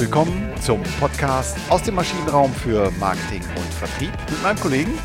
willkommen 0.00 0.50
zum 0.62 0.82
Podcast 0.98 1.58
aus 1.68 1.82
dem 1.82 1.96
Maschinenraum 1.96 2.50
für 2.54 2.90
Marketing 2.92 3.42
und 3.54 3.66
Vertrieb 3.74 4.10
mit 4.30 4.42
meinem 4.42 4.58
Kollegen 4.58 4.98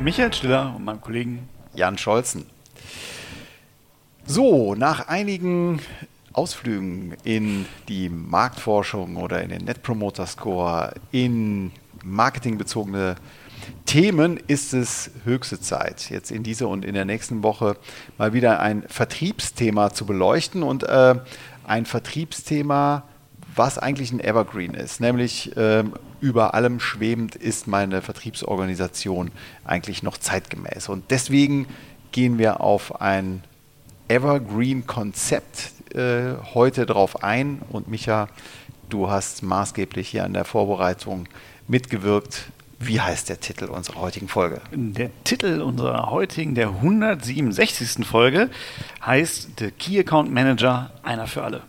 Michael 0.00 0.32
Stiller 0.32 0.74
und 0.74 0.84
meinem 0.84 1.00
Kollegen 1.00 1.48
Jan 1.72 1.96
Scholzen. 1.96 2.46
So, 4.26 4.74
nach 4.74 5.06
einigen 5.06 5.78
Ausflügen 6.32 7.14
in 7.22 7.64
die 7.86 8.08
Marktforschung 8.08 9.18
oder 9.18 9.40
in 9.40 9.50
den 9.50 9.66
Net 9.66 9.84
Promoter 9.84 10.26
Score, 10.26 10.94
in 11.12 11.70
marketingbezogene 12.02 13.14
Themen 13.86 14.40
ist 14.48 14.74
es 14.74 15.12
höchste 15.22 15.60
Zeit, 15.60 16.10
jetzt 16.10 16.32
in 16.32 16.42
dieser 16.42 16.66
und 16.66 16.84
in 16.84 16.94
der 16.94 17.04
nächsten 17.04 17.44
Woche 17.44 17.76
mal 18.18 18.32
wieder 18.32 18.58
ein 18.58 18.82
Vertriebsthema 18.88 19.90
zu 19.90 20.06
beleuchten 20.06 20.64
und 20.64 20.82
äh, 20.82 21.14
ein 21.62 21.86
Vertriebsthema, 21.86 23.04
was 23.60 23.76
eigentlich 23.76 24.10
ein 24.10 24.20
Evergreen 24.20 24.72
ist, 24.72 25.02
nämlich 25.02 25.54
äh, 25.54 25.84
über 26.22 26.54
allem 26.54 26.80
schwebend 26.80 27.34
ist 27.36 27.66
meine 27.66 28.00
Vertriebsorganisation 28.00 29.30
eigentlich 29.66 30.02
noch 30.02 30.16
zeitgemäß. 30.16 30.88
Und 30.88 31.10
deswegen 31.10 31.66
gehen 32.10 32.38
wir 32.38 32.62
auf 32.62 33.02
ein 33.02 33.44
Evergreen-Konzept 34.08 35.72
äh, 35.94 36.36
heute 36.54 36.86
drauf 36.86 37.22
ein. 37.22 37.60
Und 37.68 37.86
Micha, 37.88 38.28
du 38.88 39.10
hast 39.10 39.42
maßgeblich 39.42 40.08
hier 40.08 40.24
an 40.24 40.32
der 40.32 40.46
Vorbereitung 40.46 41.28
mitgewirkt. 41.68 42.46
Wie 42.78 42.98
heißt 42.98 43.28
der 43.28 43.40
Titel 43.40 43.66
unserer 43.66 44.00
heutigen 44.00 44.28
Folge? 44.28 44.62
Der 44.72 45.10
Titel 45.24 45.60
unserer 45.60 46.10
heutigen, 46.10 46.54
der 46.54 46.68
167. 46.68 48.06
Folge, 48.06 48.48
heißt 49.04 49.50
The 49.58 49.70
Key 49.70 50.00
Account 50.00 50.32
Manager, 50.32 50.92
einer 51.02 51.26
für 51.26 51.42
alle. 51.42 51.60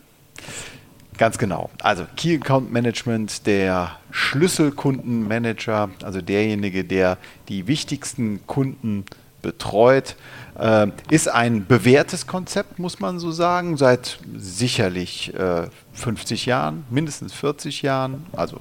Ganz 1.22 1.38
genau. 1.38 1.70
Also 1.80 2.04
Key 2.16 2.34
Account 2.34 2.72
Management, 2.72 3.46
der 3.46 3.92
Schlüsselkundenmanager, 4.10 5.88
also 6.02 6.20
derjenige, 6.20 6.82
der 6.82 7.16
die 7.48 7.68
wichtigsten 7.68 8.44
Kunden 8.48 9.04
betreut, 9.40 10.16
äh, 10.58 10.88
ist 11.10 11.28
ein 11.28 11.64
bewährtes 11.64 12.26
Konzept, 12.26 12.80
muss 12.80 12.98
man 12.98 13.20
so 13.20 13.30
sagen, 13.30 13.76
seit 13.76 14.18
sicherlich 14.36 15.32
äh, 15.34 15.68
50 15.92 16.46
Jahren, 16.46 16.82
mindestens 16.90 17.32
40 17.34 17.82
Jahren. 17.82 18.26
Also 18.32 18.56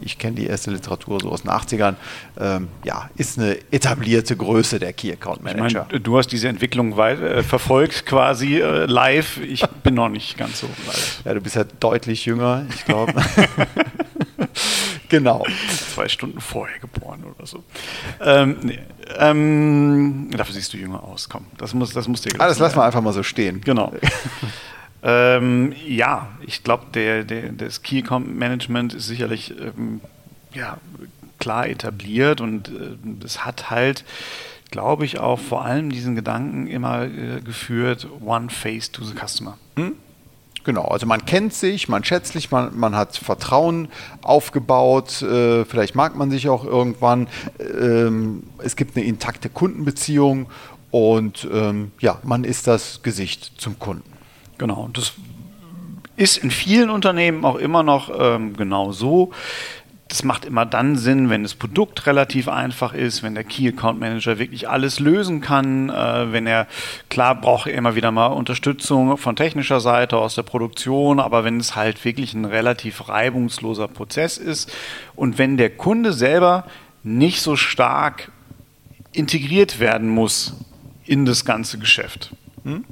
ich 0.00 0.18
kenne 0.18 0.36
die 0.36 0.46
erste 0.46 0.70
Literatur 0.70 1.20
so 1.20 1.30
aus 1.30 1.42
den 1.42 1.50
80ern, 1.50 1.94
ähm, 2.38 2.68
ja, 2.84 3.10
ist 3.16 3.38
eine 3.38 3.56
etablierte 3.72 4.36
Größe 4.36 4.78
der 4.78 4.92
Key 4.92 5.12
Account 5.12 5.42
Manager. 5.42 5.86
Ich 5.86 5.92
mein, 5.92 6.02
du 6.02 6.18
hast 6.18 6.28
diese 6.28 6.48
Entwicklung 6.48 6.96
weit, 6.96 7.20
äh, 7.20 7.42
verfolgt 7.42 8.06
quasi 8.06 8.60
äh, 8.60 8.86
live. 8.86 9.38
Ich 9.38 9.66
bin 9.82 9.94
noch 9.94 10.08
nicht 10.08 10.36
ganz 10.36 10.60
so 10.60 10.68
live. 10.86 11.22
Ja, 11.24 11.34
du 11.34 11.40
bist 11.40 11.56
ja 11.56 11.64
deutlich 11.64 12.26
jünger, 12.26 12.66
ich 12.74 12.84
glaube. 12.84 13.14
genau. 15.08 15.44
Zwei 15.94 16.08
Stunden 16.08 16.40
vorher 16.40 16.78
geboren 16.78 17.24
oder 17.24 17.46
so. 17.46 17.62
Ähm, 18.20 18.56
nee. 18.62 18.78
ähm, 19.18 20.30
dafür 20.36 20.54
siehst 20.54 20.72
du 20.72 20.76
jünger 20.76 21.02
aus. 21.02 21.28
Komm, 21.28 21.46
das 21.58 21.74
muss, 21.74 21.92
das 21.92 22.08
muss 22.08 22.22
dir 22.22 22.30
gelassen 22.30 22.44
ah, 22.44 22.48
Das 22.48 22.58
lassen 22.58 22.76
wir 22.76 22.84
einfach 22.84 23.02
mal 23.02 23.12
so 23.12 23.22
stehen. 23.22 23.60
Genau. 23.60 23.92
Ähm, 25.02 25.72
ja, 25.86 26.28
ich 26.40 26.62
glaube, 26.64 26.86
der, 26.94 27.24
der, 27.24 27.52
das 27.52 27.82
Key 27.82 28.02
Management 28.02 28.94
ist 28.94 29.06
sicherlich 29.06 29.54
ähm, 29.58 30.00
ja, 30.52 30.78
klar 31.38 31.68
etabliert 31.68 32.40
und 32.40 32.68
äh, 32.68 33.24
es 33.24 33.44
hat 33.44 33.70
halt, 33.70 34.04
glaube 34.70 35.04
ich, 35.04 35.20
auch 35.20 35.38
vor 35.38 35.64
allem 35.64 35.90
diesen 35.90 36.14
Gedanken 36.14 36.66
immer 36.66 37.04
äh, 37.04 37.40
geführt, 37.40 38.08
One 38.24 38.50
Face 38.50 38.90
to 38.90 39.04
the 39.04 39.14
Customer. 39.14 39.56
Hm? 39.76 39.92
Genau, 40.64 40.86
also 40.86 41.06
man 41.06 41.24
kennt 41.24 41.54
sich, 41.54 41.88
man 41.88 42.02
schätzt 42.02 42.32
sich, 42.32 42.50
man, 42.50 42.76
man 42.76 42.96
hat 42.96 43.16
Vertrauen 43.16 43.86
aufgebaut, 44.22 45.22
äh, 45.22 45.64
vielleicht 45.64 45.94
mag 45.94 46.16
man 46.16 46.32
sich 46.32 46.48
auch 46.48 46.64
irgendwann. 46.64 47.28
Ähm, 47.60 48.42
es 48.58 48.74
gibt 48.74 48.96
eine 48.96 49.06
intakte 49.06 49.48
Kundenbeziehung 49.48 50.46
und 50.90 51.46
ähm, 51.52 51.92
ja, 52.00 52.18
man 52.24 52.42
ist 52.42 52.66
das 52.66 53.02
Gesicht 53.04 53.52
zum 53.58 53.78
Kunden. 53.78 54.15
Genau, 54.58 54.88
das 54.92 55.14
ist 56.16 56.38
in 56.38 56.50
vielen 56.50 56.90
Unternehmen 56.90 57.44
auch 57.44 57.56
immer 57.56 57.82
noch 57.82 58.10
ähm, 58.18 58.56
genau 58.56 58.92
so. 58.92 59.32
Das 60.08 60.22
macht 60.22 60.44
immer 60.44 60.64
dann 60.64 60.96
Sinn, 60.96 61.30
wenn 61.30 61.42
das 61.42 61.54
Produkt 61.54 62.06
relativ 62.06 62.48
einfach 62.48 62.94
ist, 62.94 63.24
wenn 63.24 63.34
der 63.34 63.42
Key 63.42 63.68
Account 63.68 63.98
Manager 63.98 64.38
wirklich 64.38 64.68
alles 64.68 65.00
lösen 65.00 65.40
kann, 65.40 65.90
äh, 65.90 66.32
wenn 66.32 66.46
er, 66.46 66.68
klar 67.10 67.34
braucht 67.34 67.66
er 67.66 67.74
immer 67.74 67.96
wieder 67.96 68.12
mal 68.12 68.28
Unterstützung 68.28 69.16
von 69.16 69.34
technischer 69.34 69.80
Seite 69.80 70.16
aus 70.16 70.36
der 70.36 70.44
Produktion, 70.44 71.18
aber 71.18 71.42
wenn 71.42 71.58
es 71.58 71.74
halt 71.74 72.04
wirklich 72.04 72.34
ein 72.34 72.44
relativ 72.44 73.08
reibungsloser 73.08 73.88
Prozess 73.88 74.38
ist 74.38 74.72
und 75.16 75.38
wenn 75.38 75.56
der 75.56 75.70
Kunde 75.70 76.12
selber 76.12 76.64
nicht 77.02 77.40
so 77.40 77.56
stark 77.56 78.30
integriert 79.12 79.80
werden 79.80 80.08
muss 80.08 80.54
in 81.04 81.26
das 81.26 81.44
ganze 81.44 81.78
Geschäft. 81.78 82.30
Hm? 82.64 82.84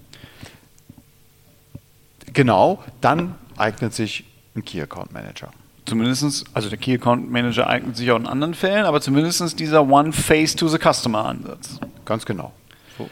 Genau, 2.34 2.83
dann 3.00 3.37
eignet 3.56 3.95
sich 3.95 4.25
ein 4.55 4.65
Key 4.65 4.83
Account 4.83 5.12
Manager. 5.12 5.50
Zumindest, 5.87 6.45
also 6.55 6.69
der 6.69 6.78
Key 6.78 6.95
Account 6.95 7.31
Manager 7.31 7.69
eignet 7.69 7.97
sich 7.97 8.11
auch 8.11 8.17
in 8.17 8.27
anderen 8.27 8.55
Fällen, 8.55 8.84
aber 8.84 9.00
zumindest 9.00 9.59
dieser 9.59 9.87
One 9.87 10.12
Face 10.12 10.56
to 10.56 10.69
the 10.69 10.78
Customer 10.78 11.25
Ansatz. 11.25 11.78
Ganz 12.05 12.25
genau. 12.27 12.53
So. 12.99 13.09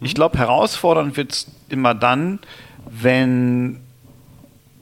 Ich 0.00 0.14
glaube, 0.14 0.38
herausfordernd 0.38 1.16
wird 1.16 1.32
es 1.32 1.46
immer 1.68 1.94
dann, 1.94 2.40
wenn 2.90 3.80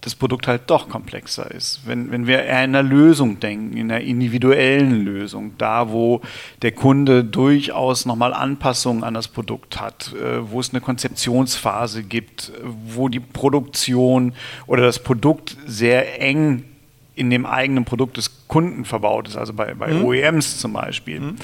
das 0.05 0.15
Produkt 0.15 0.47
halt 0.47 0.65
doch 0.67 0.91
komplexer 0.91 1.51
ist. 1.51 1.81
Wenn, 1.87 2.11
wenn 2.11 2.27
wir 2.27 2.43
eher 2.43 2.63
in 2.63 2.77
einer 2.77 2.83
Lösung 2.83 3.41
denken, 3.41 3.75
in 3.75 3.91
einer 3.91 4.03
individuellen 4.03 5.03
Lösung, 5.03 5.53
da 5.57 5.91
wo 5.91 6.21
der 6.61 6.73
Kunde 6.73 7.25
durchaus 7.25 8.05
nochmal 8.05 8.35
Anpassungen 8.35 9.03
an 9.03 9.15
das 9.15 9.29
Produkt 9.29 9.81
hat, 9.81 10.13
äh, 10.13 10.51
wo 10.51 10.61
es 10.61 10.75
eine 10.75 10.83
Konzeptionsphase 10.83 12.03
gibt, 12.03 12.53
wo 12.63 13.09
die 13.09 13.21
Produktion 13.21 14.35
oder 14.67 14.83
das 14.83 14.99
Produkt 14.99 15.57
sehr 15.67 16.21
eng 16.21 16.65
in 17.15 17.31
dem 17.31 17.47
eigenen 17.47 17.87
Produkt 17.87 18.19
des 18.19 18.47
Kunden 18.47 18.85
verbaut 18.85 19.29
ist, 19.29 19.39
also 19.39 19.55
bei, 19.55 19.73
bei 19.73 19.89
mhm. 19.89 20.05
OEMs 20.05 20.59
zum 20.59 20.75
Beispiel. 20.75 21.21
Mhm. 21.21 21.37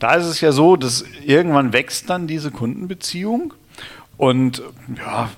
Da 0.00 0.14
ist 0.14 0.26
es 0.26 0.40
ja 0.40 0.50
so, 0.50 0.74
dass 0.74 1.04
irgendwann 1.24 1.72
wächst 1.72 2.10
dann 2.10 2.26
diese 2.26 2.50
Kundenbeziehung 2.50 3.54
und 4.16 4.62
ja, 4.96 5.30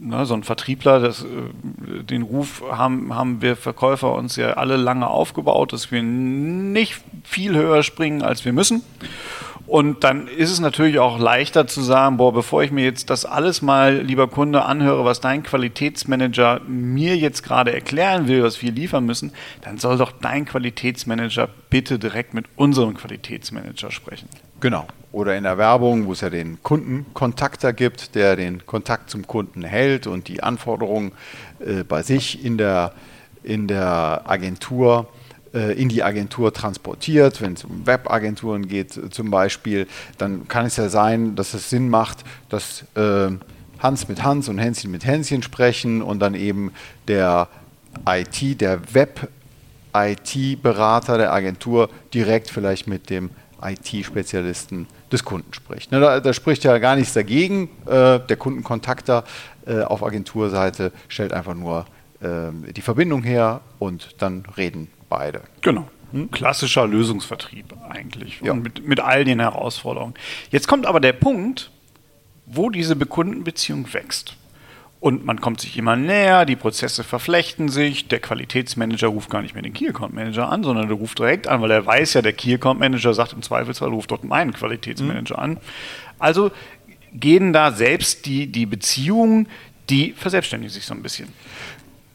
ne, 0.00 0.26
so 0.26 0.34
ein 0.34 0.42
Vertriebler, 0.42 0.98
das, 1.00 1.22
äh, 1.22 2.02
den 2.02 2.22
Ruf 2.22 2.62
haben, 2.70 3.14
haben 3.14 3.42
wir 3.42 3.56
Verkäufer 3.56 4.12
uns 4.12 4.36
ja 4.36 4.54
alle 4.54 4.76
lange 4.76 5.06
aufgebaut, 5.06 5.72
dass 5.72 5.92
wir 5.92 6.02
nicht 6.02 7.00
viel 7.22 7.54
höher 7.54 7.82
springen, 7.82 8.22
als 8.22 8.44
wir 8.44 8.52
müssen. 8.52 8.82
Und 9.66 10.02
dann 10.02 10.26
ist 10.26 10.50
es 10.50 10.58
natürlich 10.58 10.98
auch 10.98 11.20
leichter 11.20 11.68
zu 11.68 11.80
sagen, 11.80 12.16
boah, 12.16 12.32
bevor 12.32 12.64
ich 12.64 12.72
mir 12.72 12.82
jetzt 12.82 13.08
das 13.08 13.24
alles 13.24 13.62
mal, 13.62 13.98
lieber 13.98 14.26
Kunde, 14.26 14.64
anhöre, 14.64 15.04
was 15.04 15.20
dein 15.20 15.44
Qualitätsmanager 15.44 16.60
mir 16.66 17.16
jetzt 17.16 17.44
gerade 17.44 17.72
erklären 17.72 18.26
will, 18.26 18.42
was 18.42 18.60
wir 18.62 18.72
liefern 18.72 19.06
müssen, 19.06 19.32
dann 19.62 19.78
soll 19.78 19.96
doch 19.96 20.10
dein 20.10 20.44
Qualitätsmanager 20.44 21.48
bitte 21.68 22.00
direkt 22.00 22.34
mit 22.34 22.46
unserem 22.56 22.94
Qualitätsmanager 22.94 23.92
sprechen. 23.92 24.28
Genau. 24.58 24.88
Oder 25.12 25.36
in 25.36 25.42
der 25.42 25.58
Werbung, 25.58 26.06
wo 26.06 26.12
es 26.12 26.20
ja 26.20 26.30
den 26.30 26.62
Kundenkontakter 26.62 27.72
gibt, 27.72 28.14
der 28.14 28.36
den 28.36 28.64
Kontakt 28.66 29.10
zum 29.10 29.26
Kunden 29.26 29.64
hält 29.64 30.06
und 30.06 30.28
die 30.28 30.42
Anforderungen 30.42 31.12
äh, 31.58 31.82
bei 31.82 32.02
sich 32.02 32.44
in 32.44 32.58
der, 32.58 32.92
in 33.42 33.66
der 33.66 34.22
Agentur 34.26 35.08
äh, 35.52 35.72
in 35.72 35.88
die 35.88 36.04
Agentur 36.04 36.52
transportiert. 36.52 37.40
Wenn 37.40 37.54
es 37.54 37.64
um 37.64 37.84
Webagenturen 37.86 38.68
geht 38.68 38.96
äh, 38.96 39.10
zum 39.10 39.32
Beispiel, 39.32 39.88
dann 40.16 40.46
kann 40.46 40.66
es 40.66 40.76
ja 40.76 40.88
sein, 40.88 41.34
dass 41.34 41.54
es 41.54 41.70
Sinn 41.70 41.88
macht, 41.88 42.18
dass 42.48 42.84
äh, 42.94 43.30
Hans 43.80 44.06
mit 44.08 44.22
Hans 44.22 44.48
und 44.48 44.58
Hänschen 44.58 44.92
mit 44.92 45.04
Hänschen 45.04 45.42
sprechen 45.42 46.02
und 46.02 46.20
dann 46.20 46.34
eben 46.34 46.70
der 47.08 47.48
IT, 48.06 48.60
der 48.60 48.94
Web-IT-Berater 48.94 51.18
der 51.18 51.32
Agentur 51.32 51.90
direkt 52.14 52.50
vielleicht 52.50 52.86
mit 52.86 53.10
dem 53.10 53.30
IT-Spezialisten 53.62 54.86
des 55.12 55.24
Kunden 55.24 55.52
spricht. 55.52 55.92
Ne, 55.92 56.00
da, 56.00 56.20
da, 56.20 56.32
spricht 56.32 56.64
ja 56.64 56.78
gar 56.78 56.96
nichts 56.96 57.12
dagegen. 57.12 57.68
Äh, 57.86 58.20
der 58.20 58.36
Kundenkontakter 58.36 59.24
äh, 59.66 59.82
auf 59.82 60.02
Agenturseite 60.02 60.92
stellt 61.08 61.32
einfach 61.32 61.54
nur 61.54 61.86
äh, 62.20 62.50
die 62.72 62.82
Verbindung 62.82 63.22
her 63.22 63.60
und 63.78 64.16
dann 64.18 64.44
reden 64.56 64.88
beide. 65.08 65.42
Genau. 65.60 65.88
Hm? 66.12 66.30
Klassischer 66.30 66.86
Lösungsvertrieb 66.86 67.74
eigentlich. 67.88 68.40
Ja. 68.40 68.54
mit, 68.54 68.86
mit 68.86 69.00
all 69.00 69.24
den 69.24 69.40
Herausforderungen. 69.40 70.14
Jetzt 70.50 70.66
kommt 70.66 70.86
aber 70.86 71.00
der 71.00 71.12
Punkt, 71.12 71.70
wo 72.46 72.70
diese 72.70 72.96
Kundenbeziehung 72.96 73.92
wächst. 73.92 74.36
Und 75.00 75.24
man 75.24 75.40
kommt 75.40 75.62
sich 75.62 75.78
immer 75.78 75.96
näher, 75.96 76.44
die 76.44 76.56
Prozesse 76.56 77.04
verflechten 77.04 77.70
sich, 77.70 78.08
der 78.08 78.20
Qualitätsmanager 78.20 79.08
ruft 79.08 79.30
gar 79.30 79.40
nicht 79.40 79.54
mehr 79.54 79.62
den 79.62 79.72
Key 79.72 79.88
Account 79.88 80.12
Manager 80.12 80.50
an, 80.50 80.62
sondern 80.62 80.88
der 80.88 80.96
ruft 80.96 81.18
direkt 81.18 81.48
an, 81.48 81.62
weil 81.62 81.70
er 81.70 81.86
weiß 81.86 82.14
ja, 82.14 82.22
der 82.22 82.34
Key 82.34 82.52
Account 82.52 82.78
Manager 82.78 83.14
sagt 83.14 83.32
im 83.32 83.40
Zweifelsfall, 83.40 83.88
ruft 83.88 84.10
dort 84.10 84.24
meinen 84.24 84.52
Qualitätsmanager 84.52 85.36
mhm. 85.38 85.42
an. 85.42 85.56
Also 86.18 86.50
gehen 87.14 87.54
da 87.54 87.72
selbst 87.72 88.26
die, 88.26 88.46
die 88.46 88.66
Beziehungen, 88.66 89.48
die 89.88 90.12
verselbstständigen 90.12 90.72
sich 90.72 90.84
so 90.84 90.92
ein 90.92 91.02
bisschen. 91.02 91.28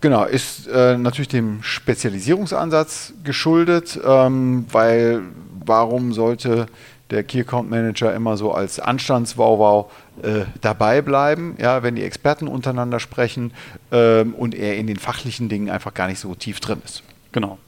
Genau, 0.01 0.25
ist 0.25 0.67
äh, 0.67 0.97
natürlich 0.97 1.29
dem 1.29 1.63
Spezialisierungsansatz 1.63 3.13
geschuldet, 3.23 3.99
ähm, 4.05 4.67
weil 4.71 5.23
warum 5.65 6.13
sollte 6.13 6.67
der 7.11 7.23
Key 7.23 7.41
Account 7.41 7.69
Manager 7.69 8.13
immer 8.13 8.37
so 8.37 8.51
als 8.51 8.79
Anstandswauwau 8.79 9.91
äh, 10.23 10.45
dabei 10.61 11.01
bleiben, 11.01 11.55
ja, 11.59 11.83
wenn 11.83 11.95
die 11.95 12.03
Experten 12.03 12.47
untereinander 12.47 12.99
sprechen 12.99 13.53
ähm, 13.91 14.33
und 14.33 14.55
er 14.55 14.77
in 14.77 14.87
den 14.87 14.97
fachlichen 14.97 15.49
Dingen 15.49 15.69
einfach 15.69 15.93
gar 15.93 16.07
nicht 16.07 16.19
so 16.19 16.33
tief 16.35 16.59
drin 16.59 16.81
ist. 16.83 17.03
Genau. 17.31 17.59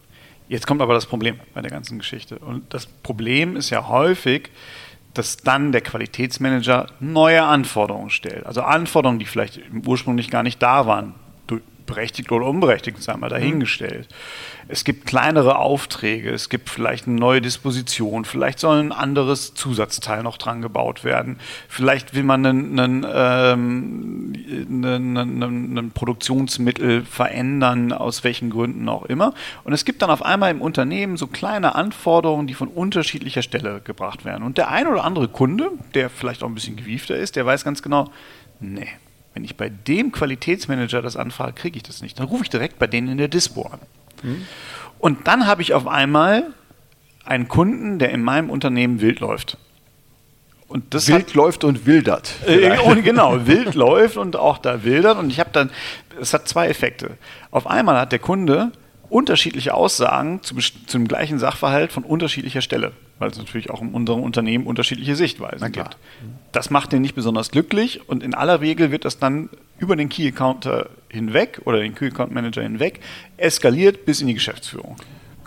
Jetzt 0.50 0.66
kommt 0.66 0.82
aber 0.82 0.94
das 0.94 1.06
Problem 1.06 1.40
bei 1.54 1.62
der 1.62 1.72
ganzen 1.72 2.00
Geschichte. 2.00 2.40
Und 2.40 2.74
das 2.74 2.86
Problem 2.86 3.56
ist 3.58 3.70
ja 3.70 3.88
häufig, 3.90 4.50
dass 5.14 5.38
dann 5.38 5.72
der 5.72 5.82
Qualitätsmanager 5.82 6.88
neue 7.00 7.44
Anforderungen 7.44 8.10
stellt. 8.10 8.46
Also 8.46 8.62
Anforderungen, 8.62 9.20
die 9.20 9.26
vielleicht 9.26 9.60
ursprünglich 9.86 10.30
gar 10.30 10.44
nicht 10.44 10.62
da 10.62 10.88
waren 10.88 11.16
berechtigt 11.88 12.32
oder 12.32 12.46
unberechtigt, 12.46 13.02
sei 13.02 13.18
mal 13.18 13.30
dahingestellt. 13.30 14.08
Mhm. 14.10 14.66
Es 14.70 14.84
gibt 14.84 15.06
kleinere 15.06 15.58
Aufträge, 15.58 16.30
es 16.30 16.50
gibt 16.50 16.70
vielleicht 16.70 17.08
eine 17.08 17.16
neue 17.16 17.42
Disposition, 17.42 18.26
vielleicht 18.26 18.60
soll 18.60 18.80
ein 18.80 18.92
anderes 18.92 19.54
Zusatzteil 19.54 20.24
noch 20.24 20.38
dran 20.38 20.62
gebaut 20.62 21.04
werden, 21.04 21.40
vielleicht 21.70 22.14
will 22.14 22.24
man 22.24 22.46
ein 22.46 23.08
ähm, 23.10 24.34
einen 24.70 25.92
Produktionsmittel 25.92 27.04
verändern, 27.06 27.94
aus 27.94 28.24
welchen 28.24 28.50
Gründen 28.50 28.88
auch 28.90 29.06
immer. 29.06 29.34
Und 29.64 29.74
es 29.74 29.86
gibt 29.86 30.02
dann 30.02 30.10
auf 30.10 30.24
einmal 30.24 30.52
im 30.52 30.62
Unternehmen 30.62 31.18
so 31.18 31.28
kleine 31.28 31.76
Anforderungen, 31.76 32.48
die 32.48 32.54
von 32.54 32.68
unterschiedlicher 32.68 33.42
Stelle 33.42 33.82
gebracht 33.82 34.26
werden. 34.26 34.44
Und 34.44 34.58
der 34.58 34.70
ein 34.70 34.88
oder 34.88 35.04
andere 35.04 35.28
Kunde, 35.28 35.72
der 35.94 36.10
vielleicht 36.10 36.44
auch 36.44 36.48
ein 36.48 36.56
bisschen 36.56 36.76
gewiefter 36.76 37.16
ist, 37.16 37.36
der 37.36 37.46
weiß 37.46 37.64
ganz 37.64 37.82
genau, 37.82 38.12
nee, 38.60 38.88
wenn 39.38 39.44
ich 39.44 39.56
bei 39.56 39.70
dem 39.70 40.12
Qualitätsmanager 40.12 41.04
das 41.04 41.16
anfrage, 41.16 41.54
kriege 41.54 41.78
ich 41.78 41.84
das 41.84 42.02
nicht. 42.02 42.18
Dann 42.18 42.26
rufe 42.26 42.42
ich 42.42 42.50
direkt 42.50 42.80
bei 42.80 42.88
denen 42.88 43.08
in 43.08 43.20
der 43.20 43.28
Dispo 43.28 43.68
an. 43.68 43.80
Mhm. 44.24 44.48
Und 44.98 45.28
dann 45.28 45.46
habe 45.46 45.62
ich 45.62 45.76
auf 45.76 45.86
einmal 45.86 46.48
einen 47.24 47.48
Kunden, 47.48 48.00
der 48.00 48.10
in 48.10 48.24
meinem 48.24 48.50
Unternehmen 48.50 49.00
wild 49.00 49.20
läuft. 49.20 49.60
Und 50.68 50.92
das 50.96 51.08
wild 51.08 51.28
hat, 51.28 51.34
läuft 51.36 51.64
und 51.64 51.86
wildert. 51.86 52.34
Äh, 52.48 52.80
und 52.84 53.04
genau, 53.04 53.46
wild 53.46 53.76
läuft 53.76 54.18
und 54.18 54.36
auch 54.36 54.58
da 54.58 54.84
wildert. 54.84 55.20
Und 55.20 55.30
ich 55.30 55.40
habe 55.40 55.52
dann, 55.54 55.70
es 56.20 56.34
hat 56.34 56.48
zwei 56.48 56.68
Effekte. 56.68 57.12
Auf 57.52 57.68
einmal 57.68 58.00
hat 58.00 58.12
der 58.12 58.18
Kunde 58.18 58.72
unterschiedliche 59.08 59.76
Aussagen 59.76 60.42
zu, 60.42 60.56
zum 60.88 61.08
gleichen 61.08 61.38
Sachverhalt 61.38 61.92
von 61.92 62.04
unterschiedlicher 62.04 62.62
Stelle, 62.62 62.92
weil 63.20 63.30
es 63.30 63.38
natürlich 63.38 63.70
auch 63.70 63.82
in 63.82 63.90
unserem 63.90 64.22
Unternehmen 64.22 64.66
unterschiedliche 64.66 65.16
Sichtweisen 65.16 65.72
gibt. 65.72 65.98
Das 66.52 66.70
macht 66.70 66.92
den 66.92 67.02
nicht 67.02 67.16
besonders 67.16 67.52
glücklich 67.52 68.08
und 68.08 68.24
in 68.24 68.34
aller 68.34 68.62
Regel 68.62 68.92
wird 68.92 69.06
das 69.06 69.20
dann 69.20 69.50
über 69.80 69.96
den 69.96 70.10
Key 70.10 70.28
Accounter 70.28 70.90
hinweg 71.10 71.62
oder 71.66 71.80
den 71.80 71.96
Key 71.96 72.08
Account 72.08 72.34
Manager 72.34 72.62
hinweg 72.62 73.00
eskaliert 73.38 74.06
bis 74.06 74.22
in 74.22 74.28
die 74.28 74.34
Geschäftsführung. 74.34 74.98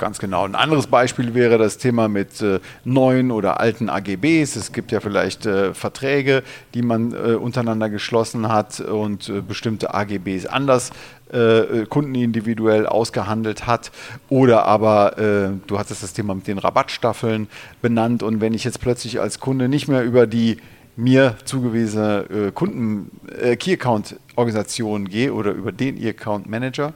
Ganz 0.01 0.19
genau. 0.19 0.47
Ein 0.47 0.55
anderes 0.55 0.87
Beispiel 0.87 1.35
wäre 1.35 1.59
das 1.59 1.77
Thema 1.77 2.09
mit 2.09 2.41
äh, 2.41 2.61
neuen 2.85 3.31
oder 3.31 3.61
alten 3.61 3.91
AGBs. 3.91 4.57
Es 4.57 4.73
gibt 4.73 4.93
ja 4.93 5.01
vielleicht 5.01 5.45
äh, 5.45 5.75
Verträge, 5.75 6.43
die 6.73 6.81
man 6.81 7.13
äh, 7.13 7.35
untereinander 7.35 7.91
geschlossen 7.91 8.49
hat 8.49 8.81
und 8.81 9.29
äh, 9.29 9.43
bestimmte 9.43 9.93
AGBs 9.93 10.47
anders 10.47 10.91
äh, 11.33 11.87
kundenindividuell 11.89 12.87
ausgehandelt 12.87 13.67
hat. 13.67 13.91
Oder 14.29 14.65
aber 14.67 15.19
äh, 15.19 15.51
du 15.67 15.79
hattest 15.79 16.03
das 16.03 16.13
Thema 16.13 16.35
mit 16.35 16.47
den 16.47 16.59
Rabattstaffeln 16.59 17.49
benannt. 17.83 18.23
Und 18.23 18.41
wenn 18.41 18.55
ich 18.55 18.65
jetzt 18.65 18.81
plötzlich 18.81 19.21
als 19.21 19.41
Kunde 19.41 19.69
nicht 19.69 19.89
mehr 19.89 20.03
über 20.03 20.27
die 20.27 20.59
mir 20.97 21.37
zugewiesene 21.45 22.53
Kunden 22.53 23.11
Key 23.59 23.73
Account 23.73 24.17
Organisation 24.37 25.09
gehe 25.09 25.33
oder 25.33 25.53
über 25.53 25.73
den 25.73 25.99
Key 25.99 26.09
Account 26.09 26.47
Manager, 26.51 26.93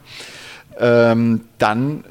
ähm, 0.79 1.43
dann 1.59 2.05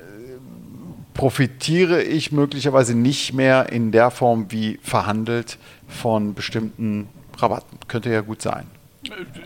profitiere 1.14 2.02
ich 2.02 2.32
möglicherweise 2.32 2.96
nicht 2.96 3.34
mehr 3.34 3.72
in 3.72 3.92
der 3.92 4.12
Form 4.12 4.48
wie 4.50 4.80
verhandelt 4.82 5.58
von 5.88 6.34
bestimmten 6.34 7.08
Rabatten. 7.38 7.78
Könnte 7.88 8.12
ja 8.12 8.22
gut 8.22 8.42
sein. 8.42 8.66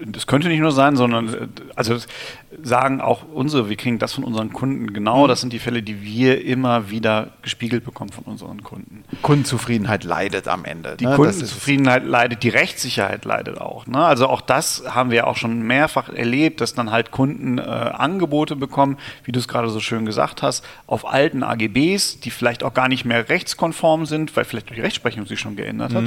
Das 0.06 0.28
könnte 0.28 0.48
nicht 0.48 0.60
nur 0.60 0.72
sein, 0.72 0.96
sondern 0.96 1.50
also 1.76 1.98
sagen 2.62 3.02
auch 3.02 3.24
unsere, 3.34 3.70
wir 3.70 3.76
kriegen 3.76 4.00
das 4.00 4.14
von 4.14 4.24
unseren 4.24 4.54
Kunden 4.54 4.94
genau, 4.94 5.24
mhm. 5.24 5.28
das 5.28 5.42
sind 5.42 5.54
die 5.54 5.60
Fälle, 5.60 5.82
die 5.84 6.04
wir 6.04 6.44
immer 6.46 6.90
wieder 6.90 7.32
gespiegelt 7.42 7.84
bekommen 7.84 8.12
von 8.12 8.24
unseren 8.26 8.64
Kunden. 8.64 9.04
Kundenzufriedenheit 9.22 10.04
leidet 10.04 10.48
am 10.48 10.66
Ende. 10.66 10.96
Die 10.98 11.06
ne? 11.06 11.16
Kundenzufriedenheit 11.16 12.06
leidet, 12.06 12.44
die 12.44 12.50
Rechtssicherheit 12.50 13.26
leidet 13.26 13.60
auch. 13.60 13.88
Ne? 13.88 14.04
Also 14.04 14.28
auch 14.28 14.42
das 14.42 14.84
haben 14.88 15.12
wir 15.12 15.28
auch 15.28 15.38
schon 15.38 15.62
mehrfach 15.62 16.10
erlebt, 16.10 16.62
dass 16.62 16.74
dann 16.74 16.92
halt 16.92 17.12
Kunden 17.12 17.58
äh, 17.58 17.62
Angebote 17.62 18.56
bekommen, 18.56 18.98
wie 19.24 19.32
du 19.32 19.40
es 19.40 19.48
gerade 19.48 19.70
so 19.70 19.80
schön 19.80 20.06
gesagt 20.06 20.42
hast, 20.42 20.66
auf 20.86 21.08
alten 21.08 21.44
AGBs, 21.44 22.20
die 22.20 22.32
vielleicht 22.32 22.64
auch 22.64 22.74
gar 22.74 22.88
nicht 22.88 23.06
mehr 23.06 23.30
rechtskonform 23.30 24.06
sind, 24.06 24.36
weil 24.36 24.46
vielleicht 24.46 24.70
die 24.70 24.82
Rechtsprechung 24.82 25.26
sich 25.26 25.40
schon 25.40 25.56
geändert 25.56 25.92
mhm. 25.92 25.96
hat. 25.96 26.06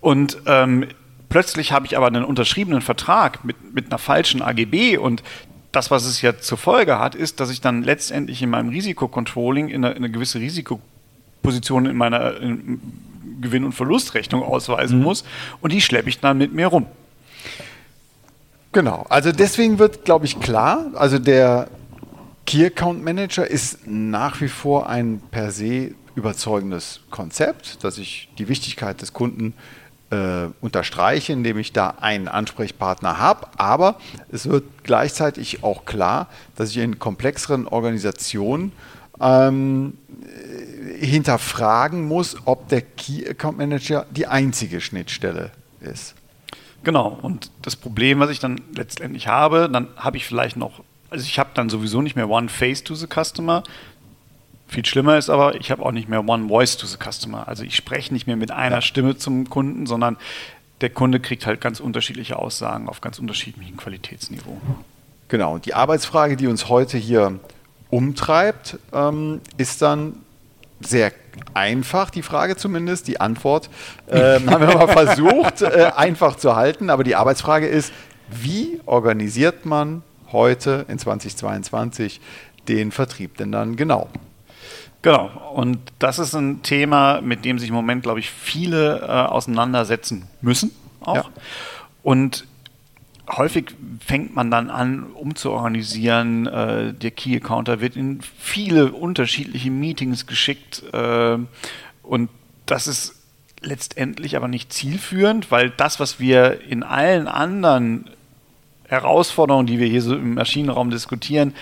Und 0.00 0.38
ähm, 0.46 0.86
Plötzlich 1.30 1.70
habe 1.70 1.86
ich 1.86 1.96
aber 1.96 2.08
einen 2.08 2.24
unterschriebenen 2.24 2.82
Vertrag 2.82 3.44
mit, 3.44 3.72
mit 3.72 3.86
einer 3.86 3.98
falschen 3.98 4.42
AGB 4.42 4.98
und 4.98 5.22
das, 5.70 5.92
was 5.92 6.04
es 6.04 6.20
ja 6.20 6.36
zur 6.36 6.58
Folge 6.58 6.98
hat, 6.98 7.14
ist, 7.14 7.38
dass 7.38 7.50
ich 7.50 7.60
dann 7.60 7.84
letztendlich 7.84 8.42
in 8.42 8.50
meinem 8.50 8.70
Risikocontrolling 8.70 9.68
in 9.68 9.84
eine, 9.84 9.94
in 9.94 9.98
eine 9.98 10.10
gewisse 10.10 10.40
Risikoposition 10.40 11.86
in 11.86 11.96
meiner 11.96 12.36
in 12.40 12.80
Gewinn- 13.40 13.64
und 13.64 13.72
Verlustrechnung 13.72 14.42
ausweisen 14.42 14.98
mhm. 14.98 15.04
muss 15.04 15.24
und 15.60 15.72
die 15.72 15.80
schleppe 15.80 16.08
ich 16.08 16.18
dann 16.18 16.36
mit 16.36 16.52
mir 16.52 16.66
rum. 16.66 16.86
Genau, 18.72 19.06
also 19.08 19.30
deswegen 19.30 19.78
wird, 19.78 20.04
glaube 20.04 20.26
ich, 20.26 20.40
klar, 20.40 20.86
also 20.94 21.20
der 21.20 21.68
Key 22.44 22.66
Account 22.66 23.04
Manager 23.04 23.48
ist 23.48 23.86
nach 23.86 24.40
wie 24.40 24.48
vor 24.48 24.88
ein 24.88 25.22
per 25.30 25.52
se 25.52 25.94
überzeugendes 26.16 27.02
Konzept, 27.10 27.84
dass 27.84 27.98
ich 27.98 28.28
die 28.38 28.48
Wichtigkeit 28.48 29.00
des 29.00 29.12
Kunden 29.12 29.54
äh, 29.54 29.79
unterstreiche, 30.60 31.32
indem 31.32 31.58
ich 31.58 31.72
da 31.72 31.94
einen 32.00 32.26
Ansprechpartner 32.26 33.18
habe. 33.18 33.46
Aber 33.56 33.96
es 34.32 34.48
wird 34.48 34.64
gleichzeitig 34.82 35.62
auch 35.62 35.84
klar, 35.84 36.26
dass 36.56 36.70
ich 36.70 36.78
in 36.78 36.98
komplexeren 36.98 37.68
Organisationen 37.68 38.72
ähm, 39.20 39.96
hinterfragen 40.98 42.06
muss, 42.06 42.36
ob 42.44 42.68
der 42.68 42.82
Key 42.82 43.28
Account 43.28 43.58
Manager 43.58 44.06
die 44.10 44.26
einzige 44.26 44.80
Schnittstelle 44.80 45.52
ist. 45.80 46.14
Genau, 46.82 47.18
und 47.22 47.50
das 47.62 47.76
Problem, 47.76 48.20
was 48.20 48.30
ich 48.30 48.40
dann 48.40 48.60
letztendlich 48.74 49.28
habe, 49.28 49.68
dann 49.70 49.88
habe 49.96 50.16
ich 50.16 50.26
vielleicht 50.26 50.56
noch, 50.56 50.82
also 51.10 51.24
ich 51.24 51.38
habe 51.38 51.50
dann 51.54 51.68
sowieso 51.68 52.00
nicht 52.00 52.16
mehr 52.16 52.28
One 52.28 52.48
Face 52.48 52.82
to 52.82 52.94
the 52.94 53.06
Customer, 53.06 53.62
viel 54.70 54.86
schlimmer 54.86 55.18
ist 55.18 55.30
aber, 55.30 55.56
ich 55.56 55.70
habe 55.70 55.84
auch 55.84 55.92
nicht 55.92 56.08
mehr 56.08 56.26
One 56.26 56.48
Voice 56.48 56.76
to 56.76 56.86
the 56.86 56.96
Customer. 56.96 57.48
Also 57.48 57.64
ich 57.64 57.74
spreche 57.74 58.12
nicht 58.12 58.26
mehr 58.26 58.36
mit 58.36 58.50
einer 58.50 58.76
ja. 58.76 58.82
Stimme 58.82 59.16
zum 59.16 59.50
Kunden, 59.50 59.86
sondern 59.86 60.16
der 60.80 60.90
Kunde 60.90 61.20
kriegt 61.20 61.44
halt 61.44 61.60
ganz 61.60 61.80
unterschiedliche 61.80 62.38
Aussagen 62.38 62.88
auf 62.88 63.00
ganz 63.00 63.18
unterschiedlichem 63.18 63.76
Qualitätsniveau. 63.76 64.60
Genau, 65.28 65.54
und 65.54 65.66
die 65.66 65.74
Arbeitsfrage, 65.74 66.36
die 66.36 66.46
uns 66.46 66.68
heute 66.68 66.98
hier 66.98 67.38
umtreibt, 67.90 68.78
ähm, 68.92 69.40
ist 69.58 69.82
dann 69.82 70.14
sehr 70.80 71.12
einfach, 71.52 72.10
die 72.10 72.22
Frage 72.22 72.56
zumindest. 72.56 73.08
Die 73.08 73.20
Antwort 73.20 73.70
ähm, 74.08 74.48
haben 74.50 74.66
wir 74.66 74.74
mal 74.74 74.88
versucht, 75.06 75.62
äh, 75.62 75.90
einfach 75.94 76.36
zu 76.36 76.56
halten. 76.56 76.90
Aber 76.90 77.04
die 77.04 77.16
Arbeitsfrage 77.16 77.66
ist, 77.66 77.92
wie 78.30 78.80
organisiert 78.86 79.66
man 79.66 80.02
heute 80.32 80.86
in 80.88 80.98
2022 80.98 82.20
den 82.68 82.92
Vertrieb 82.92 83.36
denn 83.36 83.52
dann 83.52 83.76
genau? 83.76 84.08
Genau, 85.02 85.30
und 85.54 85.78
das 85.98 86.18
ist 86.18 86.34
ein 86.34 86.62
Thema, 86.62 87.20
mit 87.22 87.44
dem 87.44 87.58
sich 87.58 87.70
im 87.70 87.74
Moment, 87.74 88.02
glaube 88.02 88.20
ich, 88.20 88.30
viele 88.30 89.00
äh, 89.00 89.04
auseinandersetzen 89.06 90.26
müssen 90.42 90.72
auch. 91.00 91.16
Ja. 91.16 91.24
Und 92.02 92.44
häufig 93.28 93.74
fängt 94.04 94.34
man 94.34 94.50
dann 94.50 94.70
an, 94.70 95.04
umzuorganisieren. 95.04 96.46
Äh, 96.46 96.94
der 96.94 97.10
Key 97.10 97.36
Accounter 97.36 97.80
wird 97.80 97.96
in 97.96 98.20
viele 98.38 98.92
unterschiedliche 98.92 99.70
Meetings 99.70 100.26
geschickt 100.26 100.82
äh, 100.92 101.38
und 102.02 102.30
das 102.66 102.86
ist 102.86 103.16
letztendlich 103.62 104.36
aber 104.36 104.48
nicht 104.48 104.72
zielführend, 104.72 105.50
weil 105.50 105.70
das, 105.70 106.00
was 106.00 106.18
wir 106.18 106.62
in 106.62 106.82
allen 106.82 107.28
anderen 107.28 108.08
Herausforderungen, 108.88 109.66
die 109.66 109.78
wir 109.78 109.86
hier 109.86 110.02
so 110.02 110.14
im 110.14 110.34
Maschinenraum 110.34 110.90
diskutieren, 110.90 111.54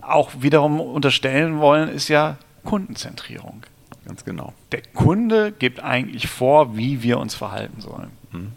auch 0.00 0.30
wiederum 0.40 0.80
unterstellen 0.80 1.58
wollen, 1.58 1.88
ist 1.88 2.08
ja 2.08 2.38
Kundenzentrierung. 2.66 3.62
Ganz 4.04 4.24
genau. 4.24 4.52
Der 4.72 4.82
Kunde 4.94 5.52
gibt 5.52 5.82
eigentlich 5.82 6.28
vor, 6.28 6.76
wie 6.76 7.02
wir 7.02 7.18
uns 7.18 7.34
verhalten 7.34 7.80
sollen. 7.80 8.10
Mhm. 8.30 8.52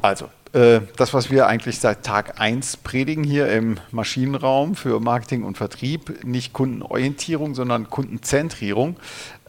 Also, 0.00 0.30
äh, 0.52 0.80
das, 0.96 1.12
was 1.12 1.30
wir 1.30 1.46
eigentlich 1.46 1.80
seit 1.80 2.04
Tag 2.04 2.40
1 2.40 2.78
predigen 2.78 3.24
hier 3.24 3.48
im 3.48 3.78
Maschinenraum 3.90 4.74
für 4.74 5.00
Marketing 5.00 5.42
und 5.42 5.58
Vertrieb, 5.58 6.24
nicht 6.24 6.52
Kundenorientierung, 6.52 7.54
sondern 7.54 7.90
Kundenzentrierung, 7.90 8.96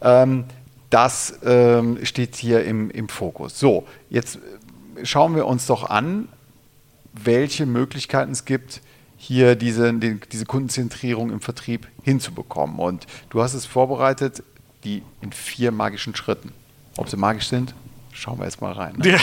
ähm, 0.02 0.44
das 0.90 1.38
ähm, 1.44 2.04
steht 2.04 2.36
hier 2.36 2.64
im, 2.64 2.90
im 2.90 3.08
Fokus. 3.08 3.58
So, 3.58 3.86
jetzt 4.10 4.38
schauen 5.02 5.36
wir 5.36 5.46
uns 5.46 5.66
doch 5.66 5.88
an, 5.88 6.28
welche 7.12 7.66
Möglichkeiten 7.66 8.32
es 8.32 8.44
gibt, 8.44 8.82
hier 9.18 9.56
diese, 9.56 9.92
den, 9.92 10.20
diese 10.32 10.46
Kundenzentrierung 10.46 11.30
im 11.30 11.40
Vertrieb 11.40 11.88
hinzubekommen. 12.02 12.78
Und 12.78 13.06
du 13.30 13.42
hast 13.42 13.54
es 13.54 13.66
vorbereitet, 13.66 14.42
die 14.84 15.02
in 15.20 15.32
vier 15.32 15.72
magischen 15.72 16.14
Schritten. 16.14 16.52
Ob 16.96 17.08
sie 17.08 17.16
magisch 17.16 17.48
sind, 17.48 17.74
schauen 18.12 18.38
wir 18.38 18.44
jetzt 18.44 18.60
mal 18.60 18.72
rein. 18.72 18.94
Ne? 18.96 19.18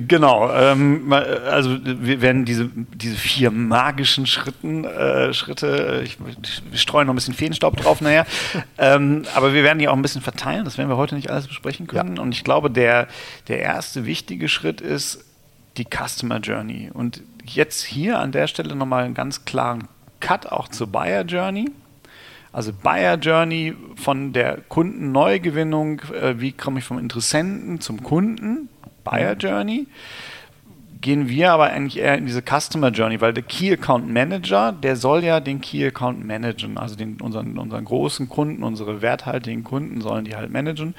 genau. 0.08 0.52
Ähm, 0.52 1.12
also 1.12 1.78
wir 1.84 2.20
werden 2.20 2.44
diese, 2.44 2.70
diese 2.74 3.16
vier 3.16 3.50
magischen 3.50 4.26
Schritten, 4.26 4.84
äh, 4.84 5.32
Schritte, 5.32 6.02
ich, 6.04 6.18
ich 6.72 6.80
streue 6.80 7.04
noch 7.04 7.12
ein 7.12 7.16
bisschen 7.16 7.34
Feenstaub 7.34 7.76
drauf 7.76 8.00
nachher, 8.00 8.26
ähm, 8.78 9.22
aber 9.34 9.54
wir 9.54 9.62
werden 9.64 9.78
die 9.78 9.88
auch 9.88 9.96
ein 9.96 10.02
bisschen 10.02 10.22
verteilen. 10.22 10.64
Das 10.64 10.76
werden 10.76 10.88
wir 10.88 10.96
heute 10.96 11.14
nicht 11.14 11.30
alles 11.30 11.46
besprechen 11.46 11.86
können. 11.86 12.16
Ja. 12.16 12.22
Und 12.22 12.32
ich 12.32 12.44
glaube, 12.44 12.70
der, 12.70 13.08
der 13.48 13.60
erste 13.60 14.06
wichtige 14.06 14.48
Schritt 14.48 14.80
ist 14.80 15.24
die 15.76 15.84
Customer 15.84 16.38
Journey. 16.38 16.90
Und 16.92 17.22
jetzt 17.44 17.82
hier 17.82 18.18
an 18.18 18.32
der 18.32 18.46
Stelle 18.46 18.74
nochmal 18.74 19.04
einen 19.04 19.14
ganz 19.14 19.44
klaren 19.44 19.88
Cut 20.20 20.46
auch 20.46 20.68
zur 20.68 20.86
Buyer 20.86 21.22
Journey. 21.24 21.70
Also 22.52 22.72
Buyer 22.72 23.16
Journey 23.16 23.74
von 23.96 24.32
der 24.32 24.58
Kundenneugewinnung, 24.68 26.00
äh, 26.12 26.40
wie 26.40 26.52
komme 26.52 26.78
ich 26.78 26.84
vom 26.84 26.98
Interessenten 26.98 27.80
zum 27.80 28.02
Kunden, 28.02 28.68
Buyer 29.02 29.34
mhm. 29.34 29.40
Journey. 29.40 29.86
Gehen 31.00 31.28
wir 31.28 31.52
aber 31.52 31.64
eigentlich 31.64 31.98
eher 31.98 32.16
in 32.16 32.26
diese 32.26 32.42
Customer 32.42 32.90
Journey, 32.90 33.20
weil 33.20 33.34
der 33.34 33.42
Key 33.42 33.72
Account 33.72 34.08
Manager, 34.08 34.72
der 34.72 34.96
soll 34.96 35.22
ja 35.22 35.40
den 35.40 35.60
Key 35.60 35.84
Account 35.84 36.24
managen, 36.24 36.78
also 36.78 36.96
den, 36.96 37.20
unseren, 37.20 37.58
unseren 37.58 37.84
großen 37.84 38.28
Kunden, 38.28 38.62
unsere 38.62 39.02
werthaltigen 39.02 39.64
Kunden 39.64 40.00
sollen 40.00 40.24
die 40.24 40.34
halt 40.34 40.50
managen. 40.50 40.94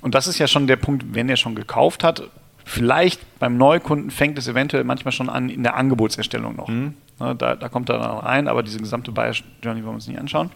Und 0.00 0.14
das 0.16 0.26
ist 0.26 0.38
ja 0.38 0.48
schon 0.48 0.66
der 0.66 0.76
Punkt, 0.76 1.14
wenn 1.14 1.28
er 1.28 1.36
schon 1.36 1.54
gekauft 1.54 2.02
hat, 2.02 2.22
vielleicht 2.66 3.38
beim 3.38 3.56
Neukunden 3.56 4.10
fängt 4.10 4.36
es 4.38 4.48
eventuell 4.48 4.82
manchmal 4.82 5.12
schon 5.12 5.30
an 5.30 5.48
in 5.48 5.62
der 5.62 5.76
Angebotserstellung 5.76 6.56
noch. 6.56 6.68
Mhm. 6.68 6.94
Ne, 7.20 7.34
da, 7.36 7.54
da, 7.54 7.68
kommt 7.68 7.88
er 7.88 7.98
dann 7.98 8.18
rein, 8.18 8.48
aber 8.48 8.62
diese 8.64 8.78
gesamte 8.78 9.12
Buyer 9.12 9.32
Journey 9.62 9.82
wollen 9.82 9.92
wir 9.92 9.94
uns 9.94 10.08
nicht 10.08 10.18
anschauen. 10.18 10.50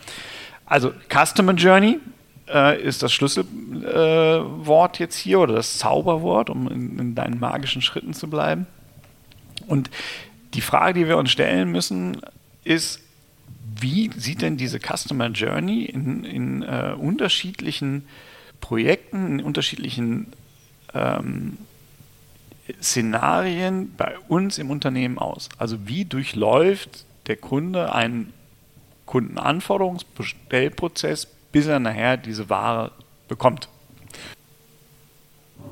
Also 0.67 0.93
Customer 1.09 1.52
Journey 1.52 2.00
äh, 2.49 2.83
ist 2.83 3.05
das 3.05 3.12
Schlüsselwort 3.12 5.00
äh, 5.00 5.02
jetzt 5.05 5.17
hier 5.17 5.38
oder 5.38 5.55
das 5.55 5.79
Zauberwort, 5.79 6.50
um 6.50 6.69
in, 6.69 6.99
in, 6.99 7.14
deinen 7.14 7.38
magischen 7.38 7.81
Schritten 7.81 8.12
zu 8.12 8.29
bleiben. 8.29 8.67
Und 9.69 9.88
die 10.55 10.62
Frage, 10.62 10.99
die 10.99 11.07
wir 11.07 11.17
uns 11.17 11.31
stellen 11.31 11.71
müssen, 11.71 12.21
ist, 12.64 13.00
wie 13.81 14.11
sieht 14.17 14.43
denn 14.43 14.57
diese 14.57 14.81
Customer 14.81 15.29
Journey 15.29 15.85
in, 15.85 16.25
in 16.25 16.62
äh, 16.62 16.93
unterschiedlichen 16.99 18.05
Projekten, 18.61 19.38
in 19.38 19.45
unterschiedlichen 19.45 20.33
ähm, 20.93 21.57
Szenarien 22.83 23.95
bei 23.97 24.19
uns 24.29 24.59
im 24.59 24.71
Unternehmen 24.71 25.19
aus? 25.19 25.49
Also 25.59 25.87
wie 25.87 26.05
durchläuft 26.05 27.07
der 27.27 27.37
Kunde 27.37 27.95
einen 27.95 28.33
Kundenanforderungsbestellprozess, 29.07 31.27
bis 31.53 31.67
er 31.67 31.81
nachher 31.81 32.17
diese 32.17 32.49
Ware 32.49 32.93
bekommt? 33.29 33.69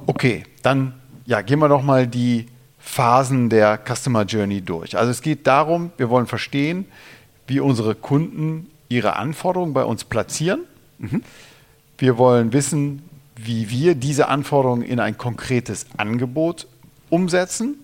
Okay, 0.06 0.44
dann 0.62 0.94
ja, 1.26 1.40
gehen 1.42 1.58
wir 1.58 1.68
doch 1.68 1.82
mal 1.82 2.06
die 2.06 2.46
Phasen 2.78 3.50
der 3.50 3.78
Customer 3.78 4.24
Journey 4.24 4.62
durch. 4.62 4.96
Also 4.96 5.10
es 5.10 5.20
geht 5.20 5.46
darum, 5.46 5.90
wir 5.98 6.08
wollen 6.08 6.26
verstehen, 6.26 6.86
wie 7.46 7.60
unsere 7.60 7.94
Kunden 7.94 8.70
ihre 8.88 9.16
Anforderungen 9.16 9.74
bei 9.74 9.84
uns 9.84 10.04
platzieren. 10.04 10.60
Mhm. 10.98 11.22
Wir 11.98 12.16
wollen 12.16 12.52
wissen, 12.52 13.02
wie 13.36 13.70
wir 13.70 13.94
diese 13.94 14.28
Anforderungen 14.28 14.82
in 14.82 15.00
ein 15.00 15.18
konkretes 15.18 15.86
Angebot 15.96 16.66
umsetzen. 17.10 17.76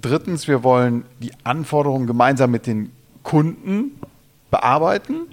Drittens, 0.00 0.48
wir 0.48 0.62
wollen 0.62 1.04
die 1.20 1.32
Anforderungen 1.44 2.06
gemeinsam 2.06 2.50
mit 2.50 2.66
den 2.66 2.92
Kunden 3.22 4.00
bearbeiten, 4.50 5.26